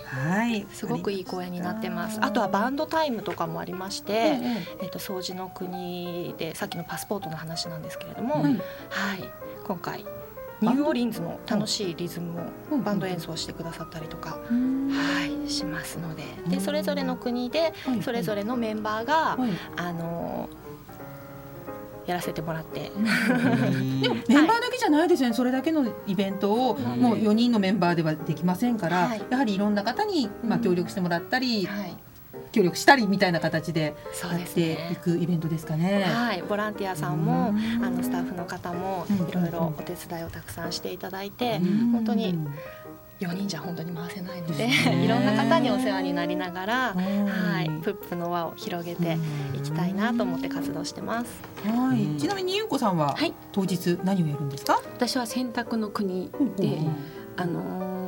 [0.06, 0.66] はい。
[0.74, 2.20] すごくいい公園になってます。
[2.22, 8.54] ああとはバンドタイムとかもありまして、ええっと掃除の国でさっきのパスポートの話なんですけれども、はい
[8.90, 9.30] はい、
[9.66, 10.06] 今回
[10.62, 12.40] ニューオーリンズの楽しいリズム
[12.72, 16.24] をバンド演奏してくださったりとか、はい、しますので。
[16.48, 18.04] でそれぞれの国ではい。
[18.04, 19.50] それぞれのメンバーが、はい。
[19.78, 20.50] あの
[22.06, 22.90] やらせてもらって、
[24.02, 29.22] でもメンバーだけじゃないですよね、それだけのイベントをうんもう4人のメンバーではできませんから、はい。
[29.30, 30.64] やはりいろんな方にまあうん。
[30.64, 31.96] 協力してもらったり、はい、
[32.52, 33.82] 協力したりみたいな形で
[34.24, 34.98] やっていね。
[35.02, 36.04] くイベントですかね。
[36.04, 37.84] はい、ボランティアさんもうん。
[37.86, 39.30] あのスタッフの方もうん。
[39.30, 41.92] いろいろお手伝いをたくさんしていただいてうん。
[41.92, 42.38] 本当に
[43.20, 44.66] 4人じゃ本当に回せないので
[45.04, 49.18] いろんな方にお世話になりながら、ははい、プップの輪を広げて
[49.54, 51.42] いきたいなと思って活動してます。
[51.66, 52.18] はい、うん。
[52.18, 53.34] ちなみにゆうこさんははい。
[53.52, 54.80] 当日何をやるんですか？
[54.96, 56.80] 私は洗濯の国で、
[57.36, 57.99] あのー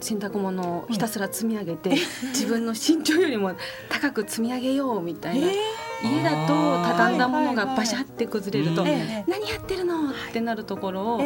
[0.00, 1.90] 洗濯物をひたすら積み上げて、
[2.34, 3.52] 自分の身長よりも
[3.88, 10.10] 高く積み上げようみたいな、家だと畳んだものがバシャって崩れると、何やってるの？
[10.10, 11.22] ってなるところを、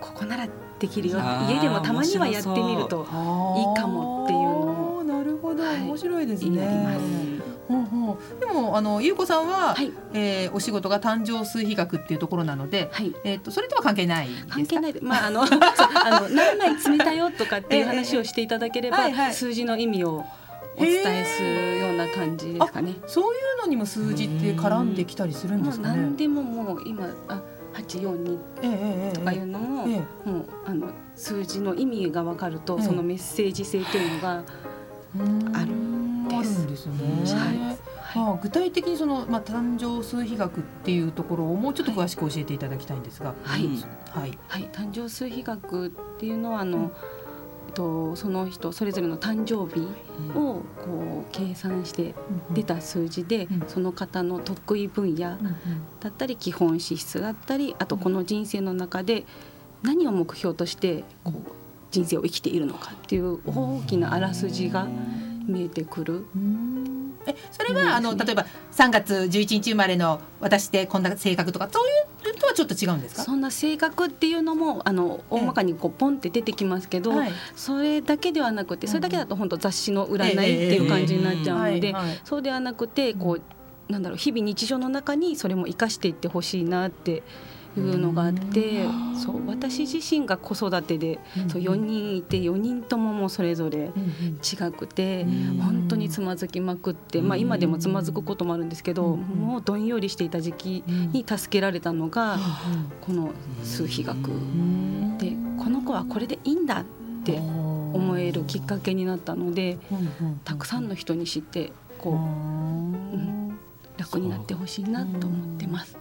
[0.00, 1.18] ここならできるよ。
[1.48, 3.06] 家でもたまにはやってみると
[3.56, 6.62] えいいかもっていうのをなるほど、はい面白いですね。
[6.62, 7.29] やります
[7.72, 9.92] ほうほうでもあのゆうこさんは、はい。
[10.12, 13.14] えーお仕事が誕生数比学っていうところなので、はい。
[13.24, 14.54] えっ、とそれとは関係ないですか？
[14.54, 14.92] 関係ない。
[14.92, 19.02] で、まああの あの何枚詰めたよとかっていう話をしていただければ、ええ。
[19.04, 19.34] はいはい。
[19.34, 20.24] 数字の意味を
[20.76, 22.94] お伝えするような感じですかね。
[23.06, 25.96] そういうのにも数字って絡んできたりするんですかね？
[25.96, 27.40] 何でももう今あ
[27.72, 28.38] 八四二
[29.14, 30.28] とかいうのも、ええ。
[30.28, 32.84] もうあの数字の意味が分かると、ええ。
[32.84, 34.42] そのメッセージ性というのが、
[35.52, 35.66] ある。
[35.72, 35.89] ん
[36.38, 37.24] ですですね。
[37.24, 37.80] はい。
[38.16, 43.64] あ具体的にその、まあ、誕生数比学っていうところをもうちょっと詳しく教えていただきたいんですが、はい。
[43.64, 43.76] うん。
[44.10, 46.90] はい、はい、誕生数比学っていうのはあの、
[47.68, 49.86] えっとその人それぞれの誕生日
[50.36, 52.16] をこう計算して
[52.52, 55.54] 出た数字で、うんその方の得意分野うんうん。
[56.00, 59.24] だったり基本資質だったりあとこの人生の中で
[59.82, 61.52] 何を目標としてこう
[61.90, 64.88] 人生を生きているのかっていう大きなあらすじが
[65.46, 66.24] 見えてくる？
[66.34, 67.14] うん。
[67.26, 67.88] えそれは、うん。
[67.88, 73.22] あの例えば3月11日生まれの私ってこんな性格とかそういうとはちょっと違うんですか？
[73.22, 77.32] そんな性格っていうのもあの大まかにこうポンって出てきますけど、はい。
[77.56, 80.66] それだけではなくてそれだけだと本当雑誌の占いっえ。
[80.66, 87.22] えていう感じになっちゃうので、そうではなくてこうなんだろう日々日常の中にそれも生かしていってほしいなって
[87.76, 88.84] いうのがあって
[89.22, 93.90] そう私自身が子育てでそう4人いて4人とももうそれぞれうんうん。
[94.42, 95.58] 違くてうん。
[95.58, 102.38] 本当につまずきまくって、まあ、今でもつまずくこともあるんですけどうんもうどんよりしていた時期に助けられたのが
[103.00, 103.30] この
[103.62, 104.30] 数比学。
[104.30, 105.18] うん。
[105.18, 106.84] でこの子はこれでいいんだっ
[107.24, 109.78] て思えるきっかけになったので
[110.44, 113.58] たくさんの人に知ってこううん
[113.98, 115.98] 楽になってほしいなと思ってます。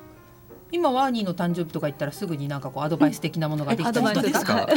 [0.72, 4.54] 今ワーニーの誕生日とか言ったらすぐになんかこうアドバイス的なものができたりアドバイスですか？
[4.54, 4.72] は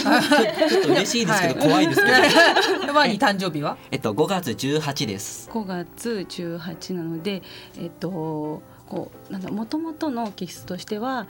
[0.67, 1.69] いちょっと嬉しいですけどはい。
[1.69, 2.07] 怖いですけ
[2.87, 5.51] どワーニー誕生日はえっと5月18です。
[5.53, 7.43] 5月18なので、
[7.79, 11.27] えっと、こうなんだ元々の気質としては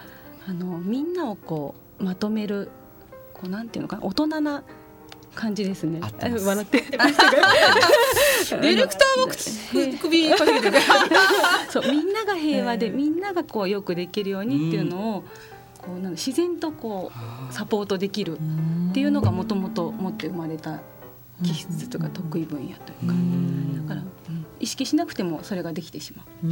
[0.48, 2.70] あのみんなをこうまとめる
[3.34, 4.62] こうなんていうのかな大人な
[5.34, 6.00] 感じですね。
[6.00, 6.82] 笑って。
[6.90, 10.76] ディレクターも口首かけてる
[11.70, 15.24] そうみんなが平和で、ええみんながこうよくできるようにっていうのを、
[15.78, 17.10] こうなんだ自然とこ
[17.50, 18.38] うサポートできる
[18.90, 20.80] っていうのがもともと持って生まれた
[21.42, 23.14] 気質とか得意分野というか、
[23.82, 24.12] だから、うん
[24.60, 26.46] 意識しなくてもそれができてしまう。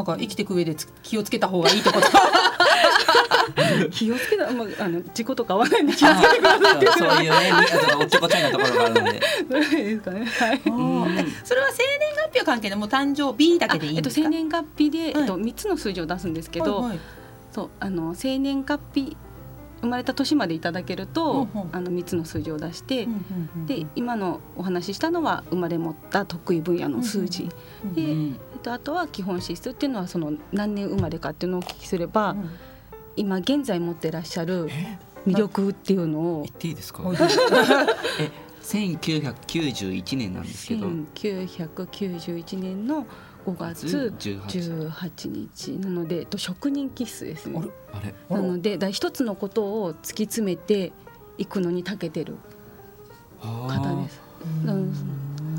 [0.00, 2.06] うんなんか生きていく上でつ気をつけた方がいいってこと。
[3.90, 9.20] 気をつけた、まあ、あの事故とか合わないんで気をつけてくださいってそういうねちょっとおっちょこちょいなところがあるので。
[9.48, 10.26] どれですかね。
[10.26, 10.26] は
[11.44, 14.24] それは生年月日は関係ないもう誕生日だけでいいえっとんですか？
[14.24, 15.12] 生年月日で、はい。
[15.22, 16.98] えっと三つの数字を出すんですけど、はいはい。
[17.52, 19.16] そうあの生年月日
[19.82, 21.64] 生まれた年までいただけると、うんう。
[21.66, 27.48] んあの三つの数字を出して、うんうんうんで今のお話ししたのは生まれ持った得意分野の数字、
[27.84, 32.50] うんで、うんえっとあとは基本資質っていうのはその何年生まれかっていうのをお聞きすれば、うん。
[33.16, 34.68] 今現在持ってらっしゃる
[35.26, 37.02] 魅力っていうのを言っていいですか？
[37.02, 37.16] は い
[38.20, 38.30] え
[38.62, 40.86] 1991年なんですけど。
[40.86, 43.06] 1991年の
[43.46, 47.62] 5月18 18日なので、えっと、職人気質ですね。
[48.28, 50.92] なのでだ一つのことを突き詰めて
[51.38, 52.36] いくのに長けてる
[53.40, 54.20] 方です。
[54.66, 54.92] うん。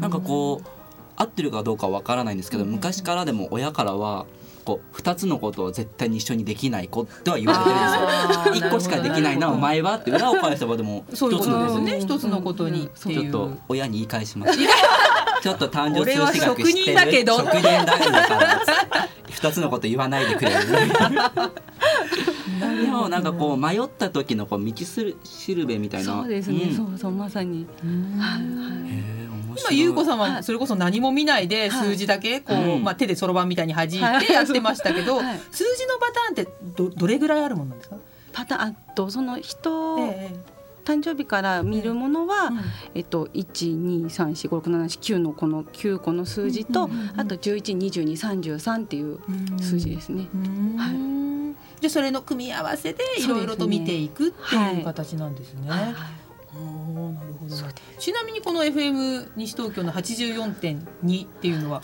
[0.02, 0.77] なんかこう
[1.18, 4.26] 合ってるかどうかわからないんですけど昔からでも親からは
[4.64, 8.70] こう2つのことを絶対に一緒にできない子とは言われてるんですよ。
[8.70, 14.60] 1個しかできないなお前はって裏を返せばでも一つそういうことですのことね一つのことにちょっと親に言い返します。
[15.42, 17.38] ちょっと誕生数字学知ってる職人だけど。
[17.38, 17.98] 職人だか
[18.38, 18.62] ら
[19.30, 20.58] 二つのこと言わないでくれる。
[22.60, 26.14] なでもなんかこう迷った時のこう道するしるべみたいな。
[26.14, 26.76] そうですね、ん。
[26.76, 28.48] そうそうまさに、はいはい。
[28.90, 31.90] へえ面今優子さんはそれこそ何も見ないではい。
[31.90, 32.84] 数字だけこう、うん。
[32.84, 34.26] まあ、手でそろばんみたいに弾いはい。
[34.26, 35.40] てやってましたけど、はい。
[35.52, 37.98] 数字のパターンってどどれぐらいあるものなんですか、
[38.34, 40.36] パターンあとその人、え
[40.88, 42.52] 誕生日から見るものは、
[42.96, 47.20] ええっと一二三四五六七八九のこの九個の数字と、うんうんうんうん。
[47.20, 49.60] あと十一二十二三十三っていううん。
[49.60, 50.30] 数字ですね。
[50.34, 51.56] うん。
[51.82, 55.70] でそれの組み合わせでいろいろと見ていくっていう形なんですね。
[55.70, 55.96] はい。
[56.56, 57.56] おーなるほど。
[58.00, 61.82] ちなみにこの FM 西東京の84.2っていうのは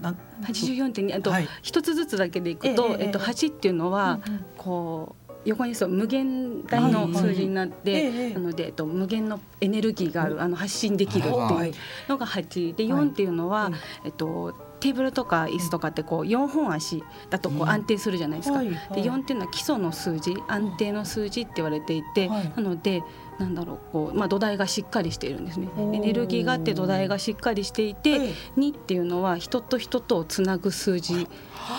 [0.00, 1.48] な八十四点二あとはい。
[1.62, 3.04] 一、つずつだけでいくと、ええええ。
[3.06, 4.44] えっと八っていうのは、うんうん。
[4.56, 11.74] こう横にそう無限大の数字になって、はいなので、えっと、無限のエネルギーがある、あの発信できるってはいいう
[12.08, 13.72] のが8ではい4っていうのは、はい。
[14.06, 18.58] えっと、テーブルとか椅子とかってこう4本足だとこう安定するじゃないですか。
[18.58, 22.52] はいで4っていうのは基礎の数字安定の数字って言われていて、はい。
[22.54, 23.02] なので
[23.38, 25.68] なんだろうこう、まあ、土台がしっかりしているんですね。
[25.78, 31.26] エネルギーがあって土台がしっかりしていて、ええ2っていうのは人と人とをつなぐ数字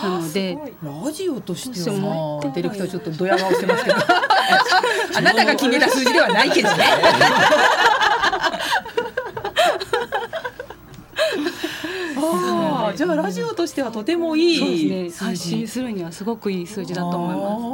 [0.02, 0.58] なので。
[0.82, 3.96] ラジオとしてはディレクターちょっとドヤ顔してますけど
[5.16, 6.84] あなたが決めた数字ではないけどね。
[12.16, 17.62] ああじゃあラジオとしてはとてもいいですね、発信するにはすごくいい数字だと思います。
[17.62, 17.66] す。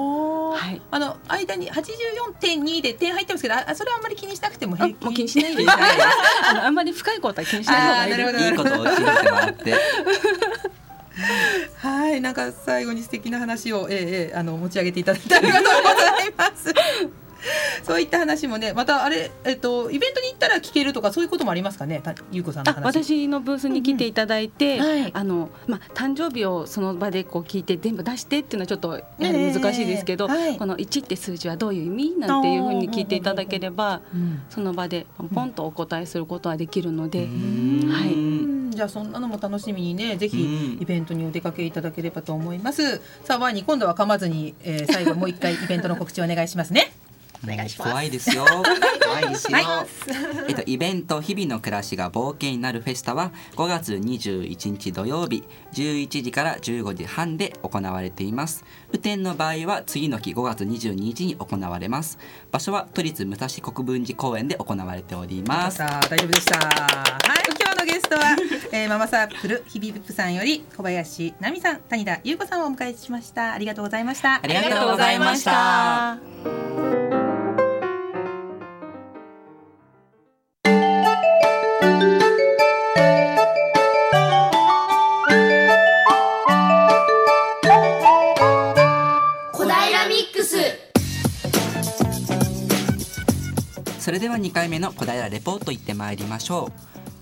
[0.53, 5.05] はいあの間に84.2で点入ってますけど、あそれはあんまり気にしなくてもあ平気。
[5.05, 8.11] もう気にしないで あのあんまり深いことは気にしない方がい
[8.43, 9.75] いいいことを教えてもらって。
[11.79, 15.71] はい、なんか最後に素敵な話を、ええええあの持ち上げていただいてありがとうご
[16.01, 16.73] ざいます。
[17.83, 22.75] そういった話もね、またあれ、えっと、イベントに行ったら聞けるとか、そういうこともありますかね、たゆうこさんの。
[22.83, 25.03] 私のブースに来ていただいて、うんうん。
[25.03, 25.11] はい。
[25.15, 30.57] あのまあ、誕生日をその場でこう聞いて全部出してっていうのはちょっと難しいですけど、ええはい。
[30.59, 34.43] この1って数字はどういう意味なんていうふうに聞いていただければうん。
[34.51, 37.29] その場でポンとお答えすることはできるので、はい。
[37.29, 38.71] うん。
[38.71, 40.83] じゃあそんなのも楽しみにねぜひうん。
[40.83, 46.93] イベントにお出かけいただければと思います、さあワイに今度は噛まずに、えー、最後もう一回イベントの告知をお願いしますね
[47.45, 47.91] お願いします。
[47.91, 48.45] 怖いですよ。
[49.05, 49.59] 怖いですよ。
[49.59, 49.87] は
[50.49, 58.65] えっとイベント日々の暮らしが冒険になるフェスタは5月21日土曜日11時から15時半で行われています。
[58.91, 62.19] 雨天の場合は次の日5月22日に行われます。
[62.51, 65.79] 場所は都立武蔵国分寺公園で行われております。
[65.79, 68.37] さあ大丈夫でしたはい今日のゲストは、
[68.73, 77.12] えー、ママサークル日々プさんより小林奈美さん谷田優子さんをお迎えしましたありがとうございましたありがとうございました。
[94.13, 96.73] それでは2回目の小平レポート行ってまいりましょう。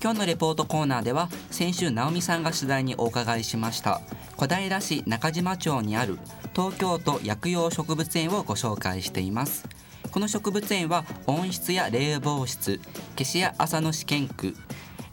[0.03, 4.01] 今日のレポートコーナーでは先週直美さんが取材にお伺いしました
[4.35, 6.19] 小平市中島町にある
[6.53, 9.69] 東京都薬用植物園をご紹介しています。
[10.11, 12.81] この植物園は温室や冷房室
[13.17, 14.53] 消し屋朝の試験区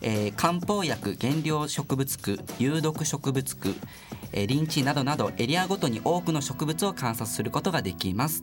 [0.00, 3.76] えー漢方薬原料植物区有毒植物区、
[4.32, 8.42] えー林地などなどエリアごとに多くの植物を観察することができます。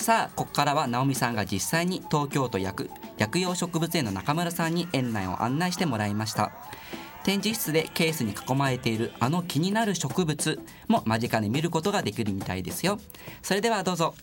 [0.00, 6.52] さあここからは直美さんが実際に東京都薬薬用植物園の中村さんに園内を案内してもらいました。
[7.22, 12.98] 展示室でケースに囲まれているあの気になる植物も間近で見ることができるみたいですよ。
[13.42, 14.14] それではどうぞ。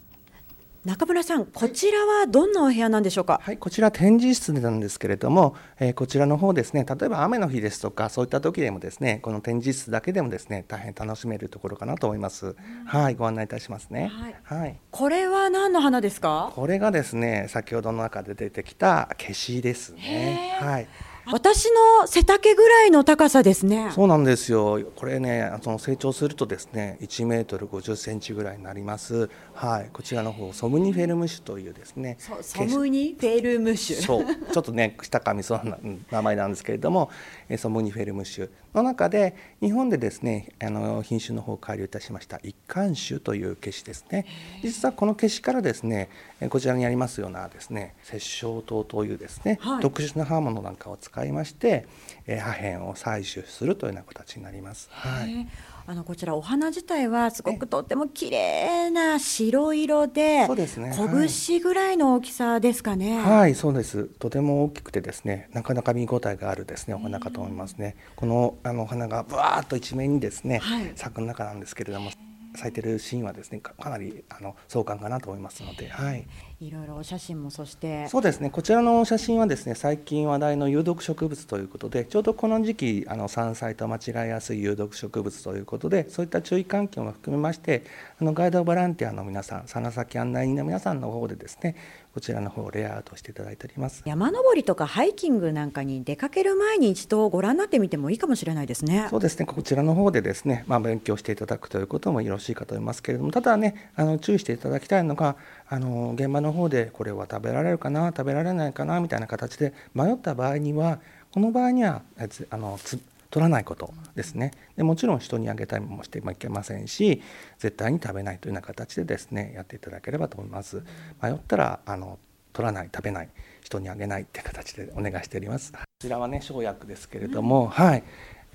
[0.88, 3.42] 中村さんこちらはどんなお部屋なんでしょうか？
[3.44, 12.56] はい、こちら展示室なんですけれども、えーこちらの方ですね、例えば雨の日ですとか、そういった時でもですね、この展示室だけでもですね、大変楽しめるところかなと思います。
[12.86, 14.10] はい、ご案内いたしますね。
[14.44, 16.54] はい、これは何の花ですか？
[16.56, 20.58] これがですね、先ほどの中で出てきた消しですね。
[20.62, 20.88] はい。
[21.30, 21.70] 私
[22.00, 24.80] の背丈ぐらいの高さですねそうなんですよ。
[24.96, 29.30] これね、その成長するとですね、1メートル50センチぐらいになります。
[29.60, 32.18] はい、こちらの方ソムニフェルム種というですね。
[32.20, 37.10] ソソムニフェルム種そう、ちょっとね、したかみそうなうん名前なんですけれども、
[37.50, 44.28] えーソムニフェルム種の中で日本でですね、あの品種の方を改良いたしました一貫種という消しですね。
[44.62, 51.88] 実はこの消しからですね、えーこちらにありますようなですね、殺傷灯というですね、はい特殊な刃物なんかを使いまして、
[52.28, 54.88] えー破片を採取するというような形になります。
[54.92, 55.48] はい。
[55.90, 63.22] あのこちらお花自体はすごくとっても綺麗な白色でそうですね拳ぐらいの大きさですかね。
[63.22, 64.04] はい、そうです。
[64.20, 67.96] とても大きくてですね、なかなか見応えがあるですね、お花かと思いますね。
[68.18, 72.12] このあのお花がぶわーっと一面にですね、はい咲く中なんですけれども、
[72.54, 76.28] 咲いてるシーンはですねかかなりあの壮観かなと思いますので、はい、
[76.60, 78.08] いろいろお写真もそして。
[78.08, 78.50] そうですね。
[78.50, 87.84] こちらの写真はですね最近話題の有毒植物ということでちょうどこの時期あの山菜と間違いやすい有毒植物ということでそういった注意喚起も含めまして
[88.20, 91.76] あのガイドボランティアの皆さん佐先案内人の皆さんの方でですね
[92.18, 94.02] こちらの方をレイアウトしていただいております。
[94.04, 99.06] 山登りとかハイキングなんかに出かける前に一度ご覧になってみてもいいかもしれないですね。
[99.12, 99.46] そうですね。
[99.46, 105.36] こちらの方でですね、まあ、勉強していただくということもよろしいかと思いますけれどもただねあの注意していただきたいのが
[105.70, 111.00] あの現場の方でこれは食べられるかな食べられないかなみたいな形で迷った場合には
[111.32, 112.02] この場合には
[112.50, 114.52] あのつ取らないことですね。
[114.78, 117.22] でもちろん人にあげたりもしてもいけませんし
[117.60, 120.82] 絶対に食べないというような形でですねやっていただければと思います。
[121.22, 122.20] 迷ったらあの
[122.54, 123.30] 取らない食べない
[123.62, 125.72] 人にあげないって形でお願いしております。
[125.74, 128.04] こちらはね生薬ですけれども、うん、はい。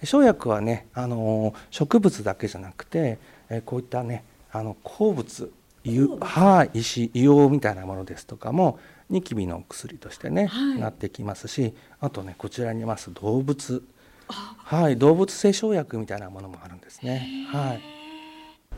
[0.04, 3.18] 生薬はねあの植物だけじゃなくて
[3.50, 5.52] えこういったねあの鉱物
[6.20, 8.78] はい、石硫黄みたいなものですとかも
[9.10, 13.82] ニキビの薬としてね、はい、なってきますしあとねこちらにいます動物。
[14.28, 17.46] はい動物性生薬みたいなものもあるんですね。
[17.50, 18.01] はい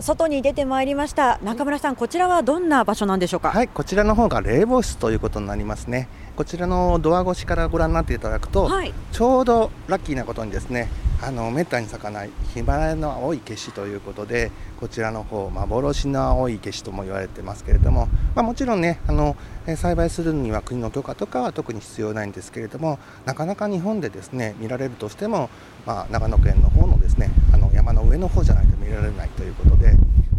[0.01, 1.39] 外に出てまいりました。
[1.43, 3.51] 中村さんこちらはどんな場所なんでしょうか？
[3.51, 6.09] はいこちらの方が冷房室ということになりますね。
[6.35, 10.89] こちらのドア越しからご覧になっていただくと、はい、ちょうどラッキーなことにですね
[11.23, 19.37] あのめったに咲かないヒマラヤの青い消しということでこちらの方幻の青い消しとも言われてますけれども、まあ、もちろんねあの
[19.77, 25.51] 栽培するには国の許可とかは特に必要ないんですけれどもなかなか日本でですね見られるとしても、
[25.87, 27.31] まあ、長野県の方のですね
[27.85, 29.97] 山の上の方じゃないと見られないということでこ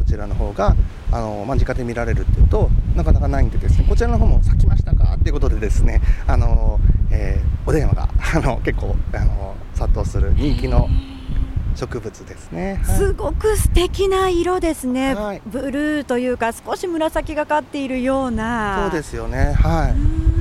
[0.08, 0.76] ちらの方が
[1.12, 5.16] あの間近で見られるっていうとなかなかないんでですねこちらの方も咲きましたか？
[5.16, 6.80] っていうことでですねあの、
[7.12, 10.90] えー、お電話が あの結構あの殺到する人気の
[11.76, 18.90] 植物ですね、はい、すごく素敵な色ですね、はい、ブルーというか少し紫がかっているような。
[18.90, 19.54] そうですよね。
[19.54, 19.94] はい。
[19.94, 20.35] な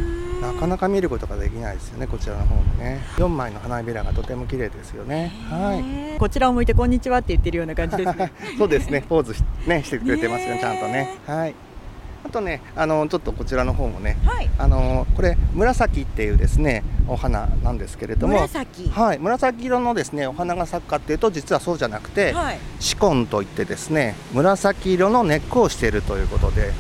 [0.59, 3.01] かなか見ることができないですよねこちらの方もね。
[3.17, 5.33] 4枚の花びらがとても綺麗ですよね。
[5.51, 6.19] はい。
[6.19, 8.33] こちらを向いてこんにちはって言ってるような感じですね。
[8.59, 9.03] そうですね。
[9.09, 9.35] ポーズ
[9.67, 11.17] ねしてくれてますよちゃんとね。
[11.27, 11.55] はい。
[12.25, 18.89] あとねあのちょっとこちらの方もね、はい、あのこれ紫っていうですねお花なんですけれども紫。
[18.89, 19.19] はい。
[19.19, 26.73] 紫色のですねお花が咲くかっていうと実はそうじゃなくて、はい、シコンといってですね紫色の根っこをしているということで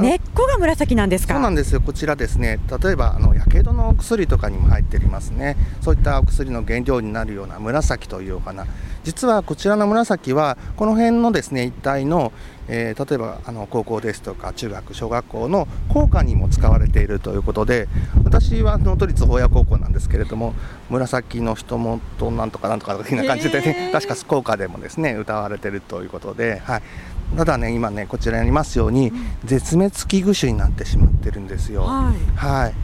[0.00, 1.34] 根っこが紫なんですか？
[1.34, 1.80] そうなんですよ。
[1.80, 2.58] こちらですね。
[2.82, 5.56] 例えばあのやけどの薬とかにも入っておりますね。
[5.80, 8.66] そういったお薬の原料になるような紫というお花。
[9.04, 12.32] 実はこちらの紫はこの辺のですね一帯の
[12.68, 17.86] えー、例えばあの高校ですとか中学小学校の校歌にも使われているということで
[18.24, 20.52] 私は能登立法屋高校なんですけれども
[20.90, 26.82] 紫の人もとなんとかなんとか的な感じでね確か校歌でもですね歌われているということで、はい、
[27.36, 29.12] ただね今ねこちらにありますように、
[29.44, 31.82] 絶滅危惧種になってしまってるんですよ。
[31.82, 32.74] はい、はい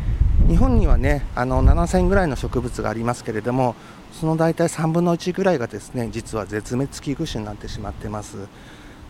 [0.48, 3.76] 日本にはねあの7000ぐらいの植物がありますけれども
[4.12, 8.48] その大体3分の1ぐらいがですね実は絶滅危惧種になってしまってます。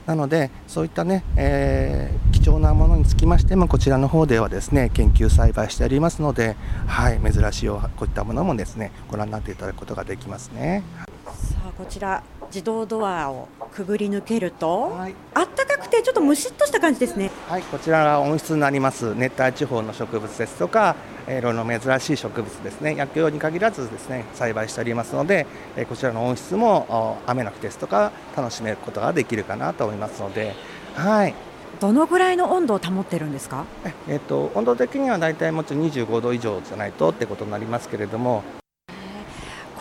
[0.07, 6.57] なのでそういったね、えー、貴重なものにつきましてもこちらの方ではですね研究栽培しておりますので、
[6.89, 10.83] はい、珍しいこういったものもですねご覧になっていただくことができますね。
[11.83, 17.29] こちら自動ドアをくぐり抜けると、はい、あったかくてちょっとむしっとした感じですね。
[17.49, 20.95] はいこちらが温室になります熱帯地方の植物ですとか
[21.27, 22.95] いろいろ珍しい植物ですね。
[22.95, 25.45] 薬用に限らずですね栽培しておりますので
[25.89, 30.55] こちらの温室も雨の日ですとか楽しめることができるかなと思いますので
[30.95, 31.35] はい。
[31.81, 33.65] どのぐらいの温度を保ってるんですか？
[34.07, 38.45] えっと、温度的には大体もちろん25度以上じゃないとってことになりますけれども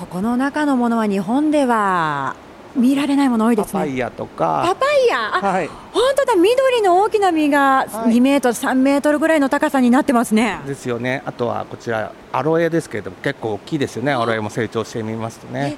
[0.01, 2.35] ここの中のものは日本では
[2.75, 3.71] 見られないもの多いですね。
[3.73, 4.63] パパイヤとか。
[4.65, 5.17] パパイヤ？
[5.17, 5.67] はい。
[5.67, 10.59] 本当だ、緑の大きな実が2メートル、3メートルぐらいの高さになってますね。
[10.65, 11.21] ですよね。
[11.23, 14.11] あとはこちらアロエですけれども、結構大きいですよね。
[14.11, 15.77] アロエも成長してみますとね。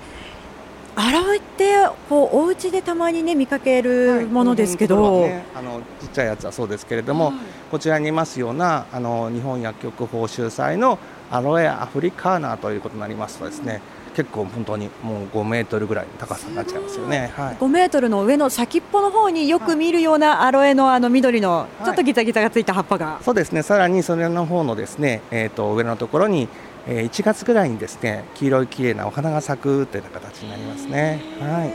[0.95, 1.73] アロエって
[2.07, 5.29] こうお家でたまにね見かけるものですけど、はい。
[5.31, 6.27] ね、あのちっちゃい。
[6.27, 7.35] やつはそうですけれども、はい、
[7.71, 8.11] こちらにい。
[8.13, 10.97] ますようなあの日本薬局報酬祭の
[11.29, 12.77] アロエアフリカーナとい。
[12.77, 13.81] うことになりますとですね、
[14.15, 26.47] 結構本当にもう5メートルぐらいの高さになっちゃいますよね、はい、5メートルの上の先っぽの方によく見るようなアロエのあの緑のちょっとギザギザがついた葉っぱが、はい、そうですねさらにそれの方のですね、えー、と上のところに
[26.85, 31.21] えー、1月ぐらいにですね黄色い綺麗なお花が咲くという形になりますね。
[31.39, 31.73] はい。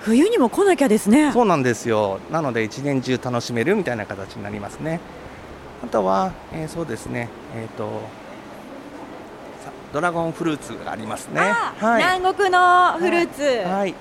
[0.00, 1.32] 冬にも来なきゃですね。
[1.32, 2.18] そうなんですよ。
[2.30, 5.00] なので一年中楽しめるみたいな形になりますね。
[5.82, 7.28] あとは、えー、そうですね。
[7.56, 8.02] えっ、ー、と
[9.94, 13.94] ドラゴンフルーツがありますね、はい、南国のフルーツ、はい、はい、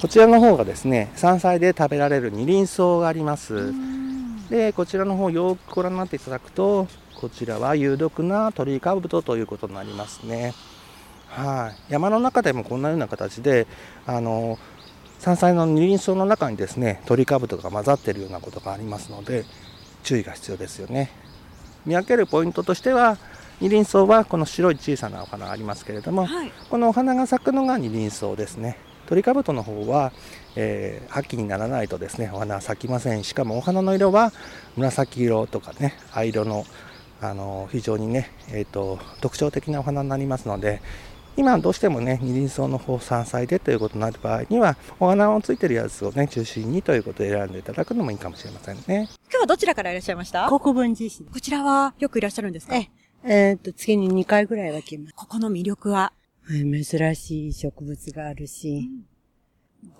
[0.00, 3.72] こちらの方がですね山菜で食べられる二輪草があります。
[4.50, 10.52] でこちらの方よくご覧になっていただくとこちらは有毒な鳥かぶとということになりますね。
[11.28, 13.68] はい、山の中でもこんなような形で
[14.06, 14.58] あの
[15.18, 19.44] 山菜の二輪草の中にですね鳥かぶとが混ざっているようなことがありますので
[20.02, 21.10] 注意が必要ですよね。
[21.84, 23.18] 見分けるポイントとしては
[23.60, 26.52] 二輪草はこの白い小さなお花がありますけれども、はい。
[26.70, 28.78] このお花が咲くのが二輪草ですね。
[29.06, 30.12] 鳥かぶとの方は、
[30.54, 33.24] えー秋にならないとですねお花は咲きません。
[33.24, 34.32] しかもお花の色は
[34.76, 36.64] 紫色とかね藍色の
[37.20, 40.80] あの非常にね、えー、と特徴的なお花になりますので
[41.38, 49.08] 今どうしてもね二輪草の方山菜でということになる場合にはお花のついてるやつをね中心にということで選んでいただくのもいいかもしれませんね。
[49.30, 50.48] 今日はどちらからいらっしゃいました？
[50.48, 51.22] 国分寺市。
[51.22, 52.76] こちらはよくいらっしゃるんですか？
[52.76, 52.88] え
[53.22, 55.14] えーっと、月に2回ぐらいは来ます。
[55.14, 56.12] ここの魅力は？
[56.50, 58.90] えー珍しい植物があるし、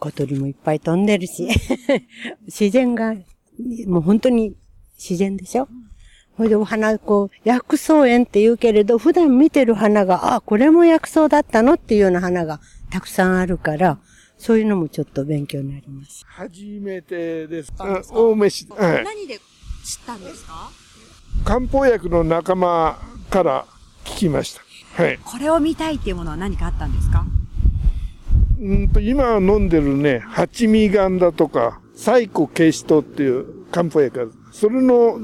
[0.01, 1.49] 小鳥もいっぱい飛んでるし、
[2.47, 3.15] 自然が、
[3.87, 4.57] もう本当に
[4.99, 5.69] 自然でしょ？
[6.39, 12.61] ほいでお花、こう、薬草園って言うけれど、普段見てる花が、あ、これも薬草だったのっていうような花が
[12.91, 13.99] たくさんあるから、
[14.39, 16.25] そういうのもちょっと勉強になります。
[16.29, 17.73] 初めてです。
[17.77, 18.69] あ青梅市。
[18.69, 19.05] はい。
[19.05, 19.43] 何で知っ
[20.07, 20.71] たんですか？
[21.45, 23.67] 漢方薬の仲間から
[24.05, 25.03] 聞きました。
[25.03, 25.19] はい。
[25.25, 27.27] これを見たいっていうものは何かあったんですか？
[28.61, 35.19] うんと、今飲んでるね、八味ガンだとか、サイコケイシトっていう漢方薬があるそれの、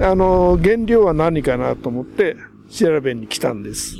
[0.00, 2.36] あの、原料は何かなと思って
[2.70, 3.96] 調べに来たんです。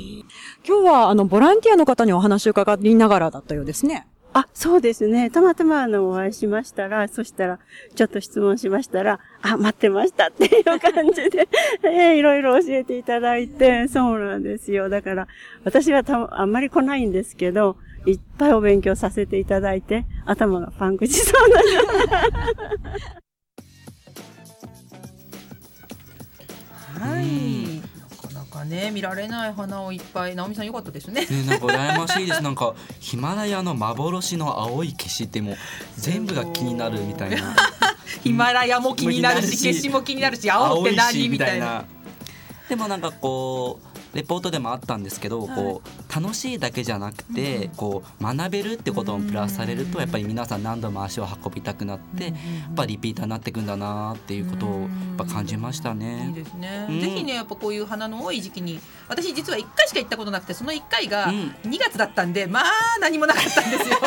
[0.67, 4.07] 今日はあのボランティアの方にお話を伺いながらだったようですね。
[4.33, 5.29] あ、そうですね。
[5.29, 7.59] たまたまあの、お会いしましたら、そしたら、
[7.95, 11.49] ちょっと質問しましたら、あ、待ってましたっていう感じで、
[11.83, 14.87] えーいろいろ教えていただいて、そうなんですよ。
[14.87, 15.27] だから、
[15.65, 17.75] 私はたあんまり来ないんですけど、
[18.05, 21.61] いっぱいお勉強させていただいて、頭がパンクしそうな
[27.01, 27.81] はい。
[28.09, 31.25] なかなかね見られない花をいっぱい直美さん良かったですね。
[31.25, 35.57] ね、なんか羨ましいですなんかヒマラヤの幻の青い消しってもう
[35.97, 37.55] 全部が気になるみたいな
[38.23, 41.29] ヒマラヤも気になるし、気になるし消しも気になるし、青って何？
[41.29, 41.85] みたいな。
[42.69, 52.33] でもなんかこうレポートでもあったんですけど、こう楽しいだけじゃなくて、こう学べるってこともプラスされるとやっぱり皆さん何度も足を運びたくなって、やっ
[52.75, 56.31] ぱリピーターになっていくんだなっていうことをやっぱ感じましたいいね。
[56.35, 57.01] ですね、うん。
[57.01, 61.55] ぜひねやっぱこういう花の多い時期に私実は1回しか行ったことなくてその1回がうん。
[61.63, 62.63] 2月だったんで、まあ
[62.99, 63.97] 何もなかったんですよ。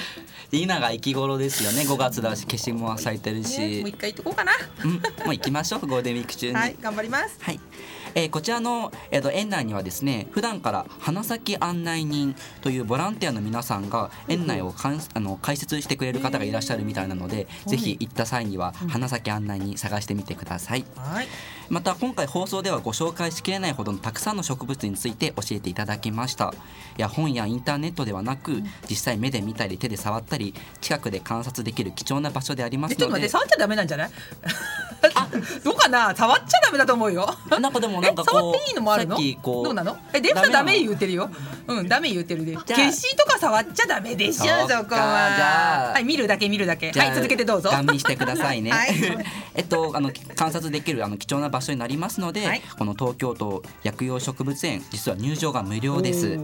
[0.52, 1.82] 今が生き頃ですよね。
[1.82, 4.52] 5月だし消しも咲いてるね、もうし、1回行っとこうかな。
[4.84, 5.80] うん、もう行きましょう。
[5.80, 6.54] ゴールデンウィーク中に。
[6.54, 7.38] はい頑張ります。
[7.40, 7.60] はい、
[8.16, 20.84] えーこちらの、えー、と園内にはですね普段から花咲案内人というボランティアの皆さんが園内をかんあの解説してくれる方がいらっしゃるみたいなので、ぜひ行った際には花咲案内人探してみてください。
[20.96, 21.28] はい。
[21.68, 26.54] また今回放送ではご紹介しきれないほどのたくさんの植物について教えていただきました。
[26.98, 32.96] いや本やインターネットではなく実際目で見たり手で触ったり近くで観察できる貴重な場所でありますので。
[32.96, 34.10] えちょっと待って触っちゃダメなんじゃない？
[35.64, 36.14] どうかな？
[36.14, 37.28] 触っちゃダメだと思うよ。
[37.50, 39.16] なんかでもなんかえ触こっていいのもあるの？
[39.42, 39.98] どうなの？
[40.12, 41.30] えデフさんダメ言うてるよ。
[41.66, 42.54] うんダメ言うてるで。
[42.56, 45.86] 消しとか触っちゃダメでしょそこじゃあ。
[45.88, 46.92] ははい見るだけ見るだけ。
[46.92, 47.70] はい続けてどうぞ。
[47.70, 48.70] ガン見してくださいね。
[48.72, 48.94] はい。
[49.54, 56.38] えっとあの観察できるあの貴重な場所になりますので、はいこの東京都薬用植物園実は入場が無料です。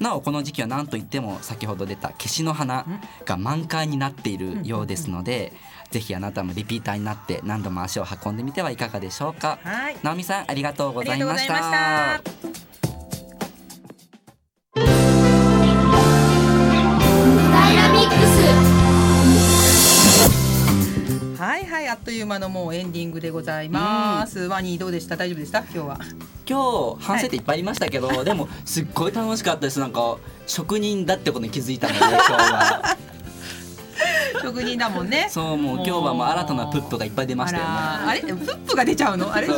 [0.00, 2.86] なおこの時期は何といっても先ほど出た消しの花
[3.24, 5.52] が満開になっているようですので、
[5.90, 9.58] ぜひあなたもリピーターになって何度も足を運んでみてはいかがでしょうか。
[9.62, 12.67] はい直美さんありがとうございました。
[21.38, 24.40] はいはいあっという間のもうエンディングでございます。
[24.40, 25.16] ワニーどうでした？
[25.16, 25.60] 大丈夫でした？
[25.60, 26.00] 今日は。
[26.44, 29.78] 今日反省点いっぱいありましたけど、でもすっごい楽しかったです。
[29.78, 30.16] なんか
[30.48, 32.96] 職人だってことに気づいたので今日は。
[34.42, 35.28] 職人だもんね。
[35.30, 37.70] そうもう今日はもう新たなプップがいっぱい出ましたよね。
[37.70, 39.34] あれプップが出ちゃうの？
[39.34, 39.54] あれど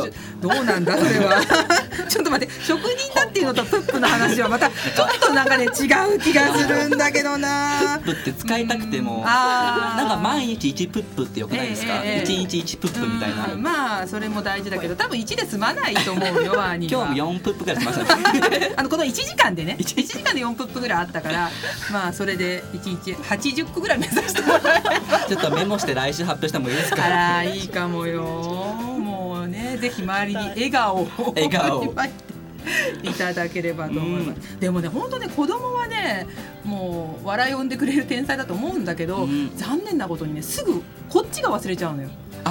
[0.49, 1.41] うなんだそれは。
[2.09, 7.99] ちょっと待って職人だっていうのとプップの話はまたちょっとなんかね違う気がするんだけどな。
[8.03, 9.97] プップって使いたくても、あー。
[9.97, 17.05] なんか毎日1プップってよくないですか、ええええ1日1プップみたいな、うんまあそれも大事だけど多分1で済まないと思うよワーニーは。
[17.05, 18.15] 今日も4プップぐらいしました。
[18.15, 21.49] ね あのこの1時間でね1時間で4プップぐらいあったから
[21.91, 24.40] まあそれで1日80個ぐらい目指して
[25.27, 28.23] ちょっとメモして来週発表してもいいですあからいいかもよ。
[28.23, 31.93] もうねぜひ周りに笑顔を笑顔。
[33.01, 36.27] いただければと思います、でもね本当ね子供はね
[36.63, 39.51] もう笑いを生んでくれる天才だと思うんだけど、うん。
[39.57, 42.09] 残念なことにねすぐこっちが忘れちゃうのよ。
[42.43, 42.49] あ。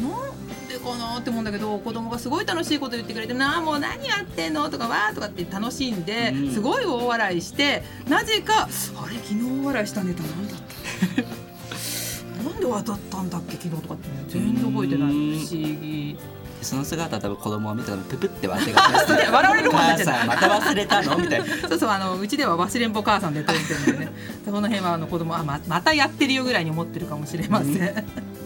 [0.00, 6.54] なんでかなって思うんだけど子供がすごい楽しいこと言ってくれて「なあもう何やってんの?」とか「わー」とかって楽しんで、うん。
[6.54, 8.68] すごい大笑いしてなぜか
[9.02, 10.67] 「あれ昨日大笑いしたネタなんだった？
[12.44, 14.24] なんで渡ったんだっけ昨日」とかってね。
[14.28, 15.10] 全然覚えてない。
[15.10, 15.38] うん。
[15.38, 16.16] 不思議。
[16.62, 21.18] その姿は多分子供を見たらププって笑ってがちですね笑われる方になっちゃった母さんまた忘れたの？
[21.18, 21.46] みたいな。
[21.68, 24.12] そうそうあのうちでは忘れんぼ母さんで撮ってるんでね。
[24.44, 28.04] その辺はあの子供はままたやってるよぐらいに思ってるかもしれません。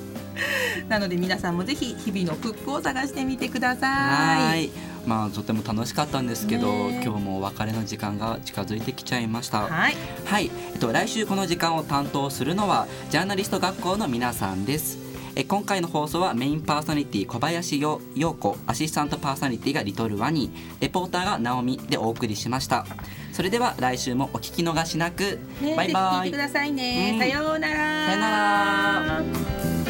[0.88, 3.86] なので皆さんもぜひ日々のプップを探してみてくださ。
[3.86, 7.04] はいいまあとても楽しかったんですけど、ねえ。
[7.04, 9.62] 今日もお別れの時間が近づいてきちゃいました。
[9.62, 15.02] はい、はい、えっと、来週この時間を担当するのはジャーナリスト学校の皆さんです。
[15.34, 20.50] え今回の放送はメインパーソナリティ小林よ陽子アシスタントパーソナリティがリトルワニ。
[20.80, 22.84] レポーターがナオミでお送りしました。
[23.32, 26.30] それでは来週もお聞き逃しなく、ねバイバイ。
[26.30, 27.12] ぜひ聞いてくださいね。
[27.14, 27.18] うん。
[27.18, 28.06] さようなら。
[28.06, 28.30] さよな
[29.74, 29.81] ら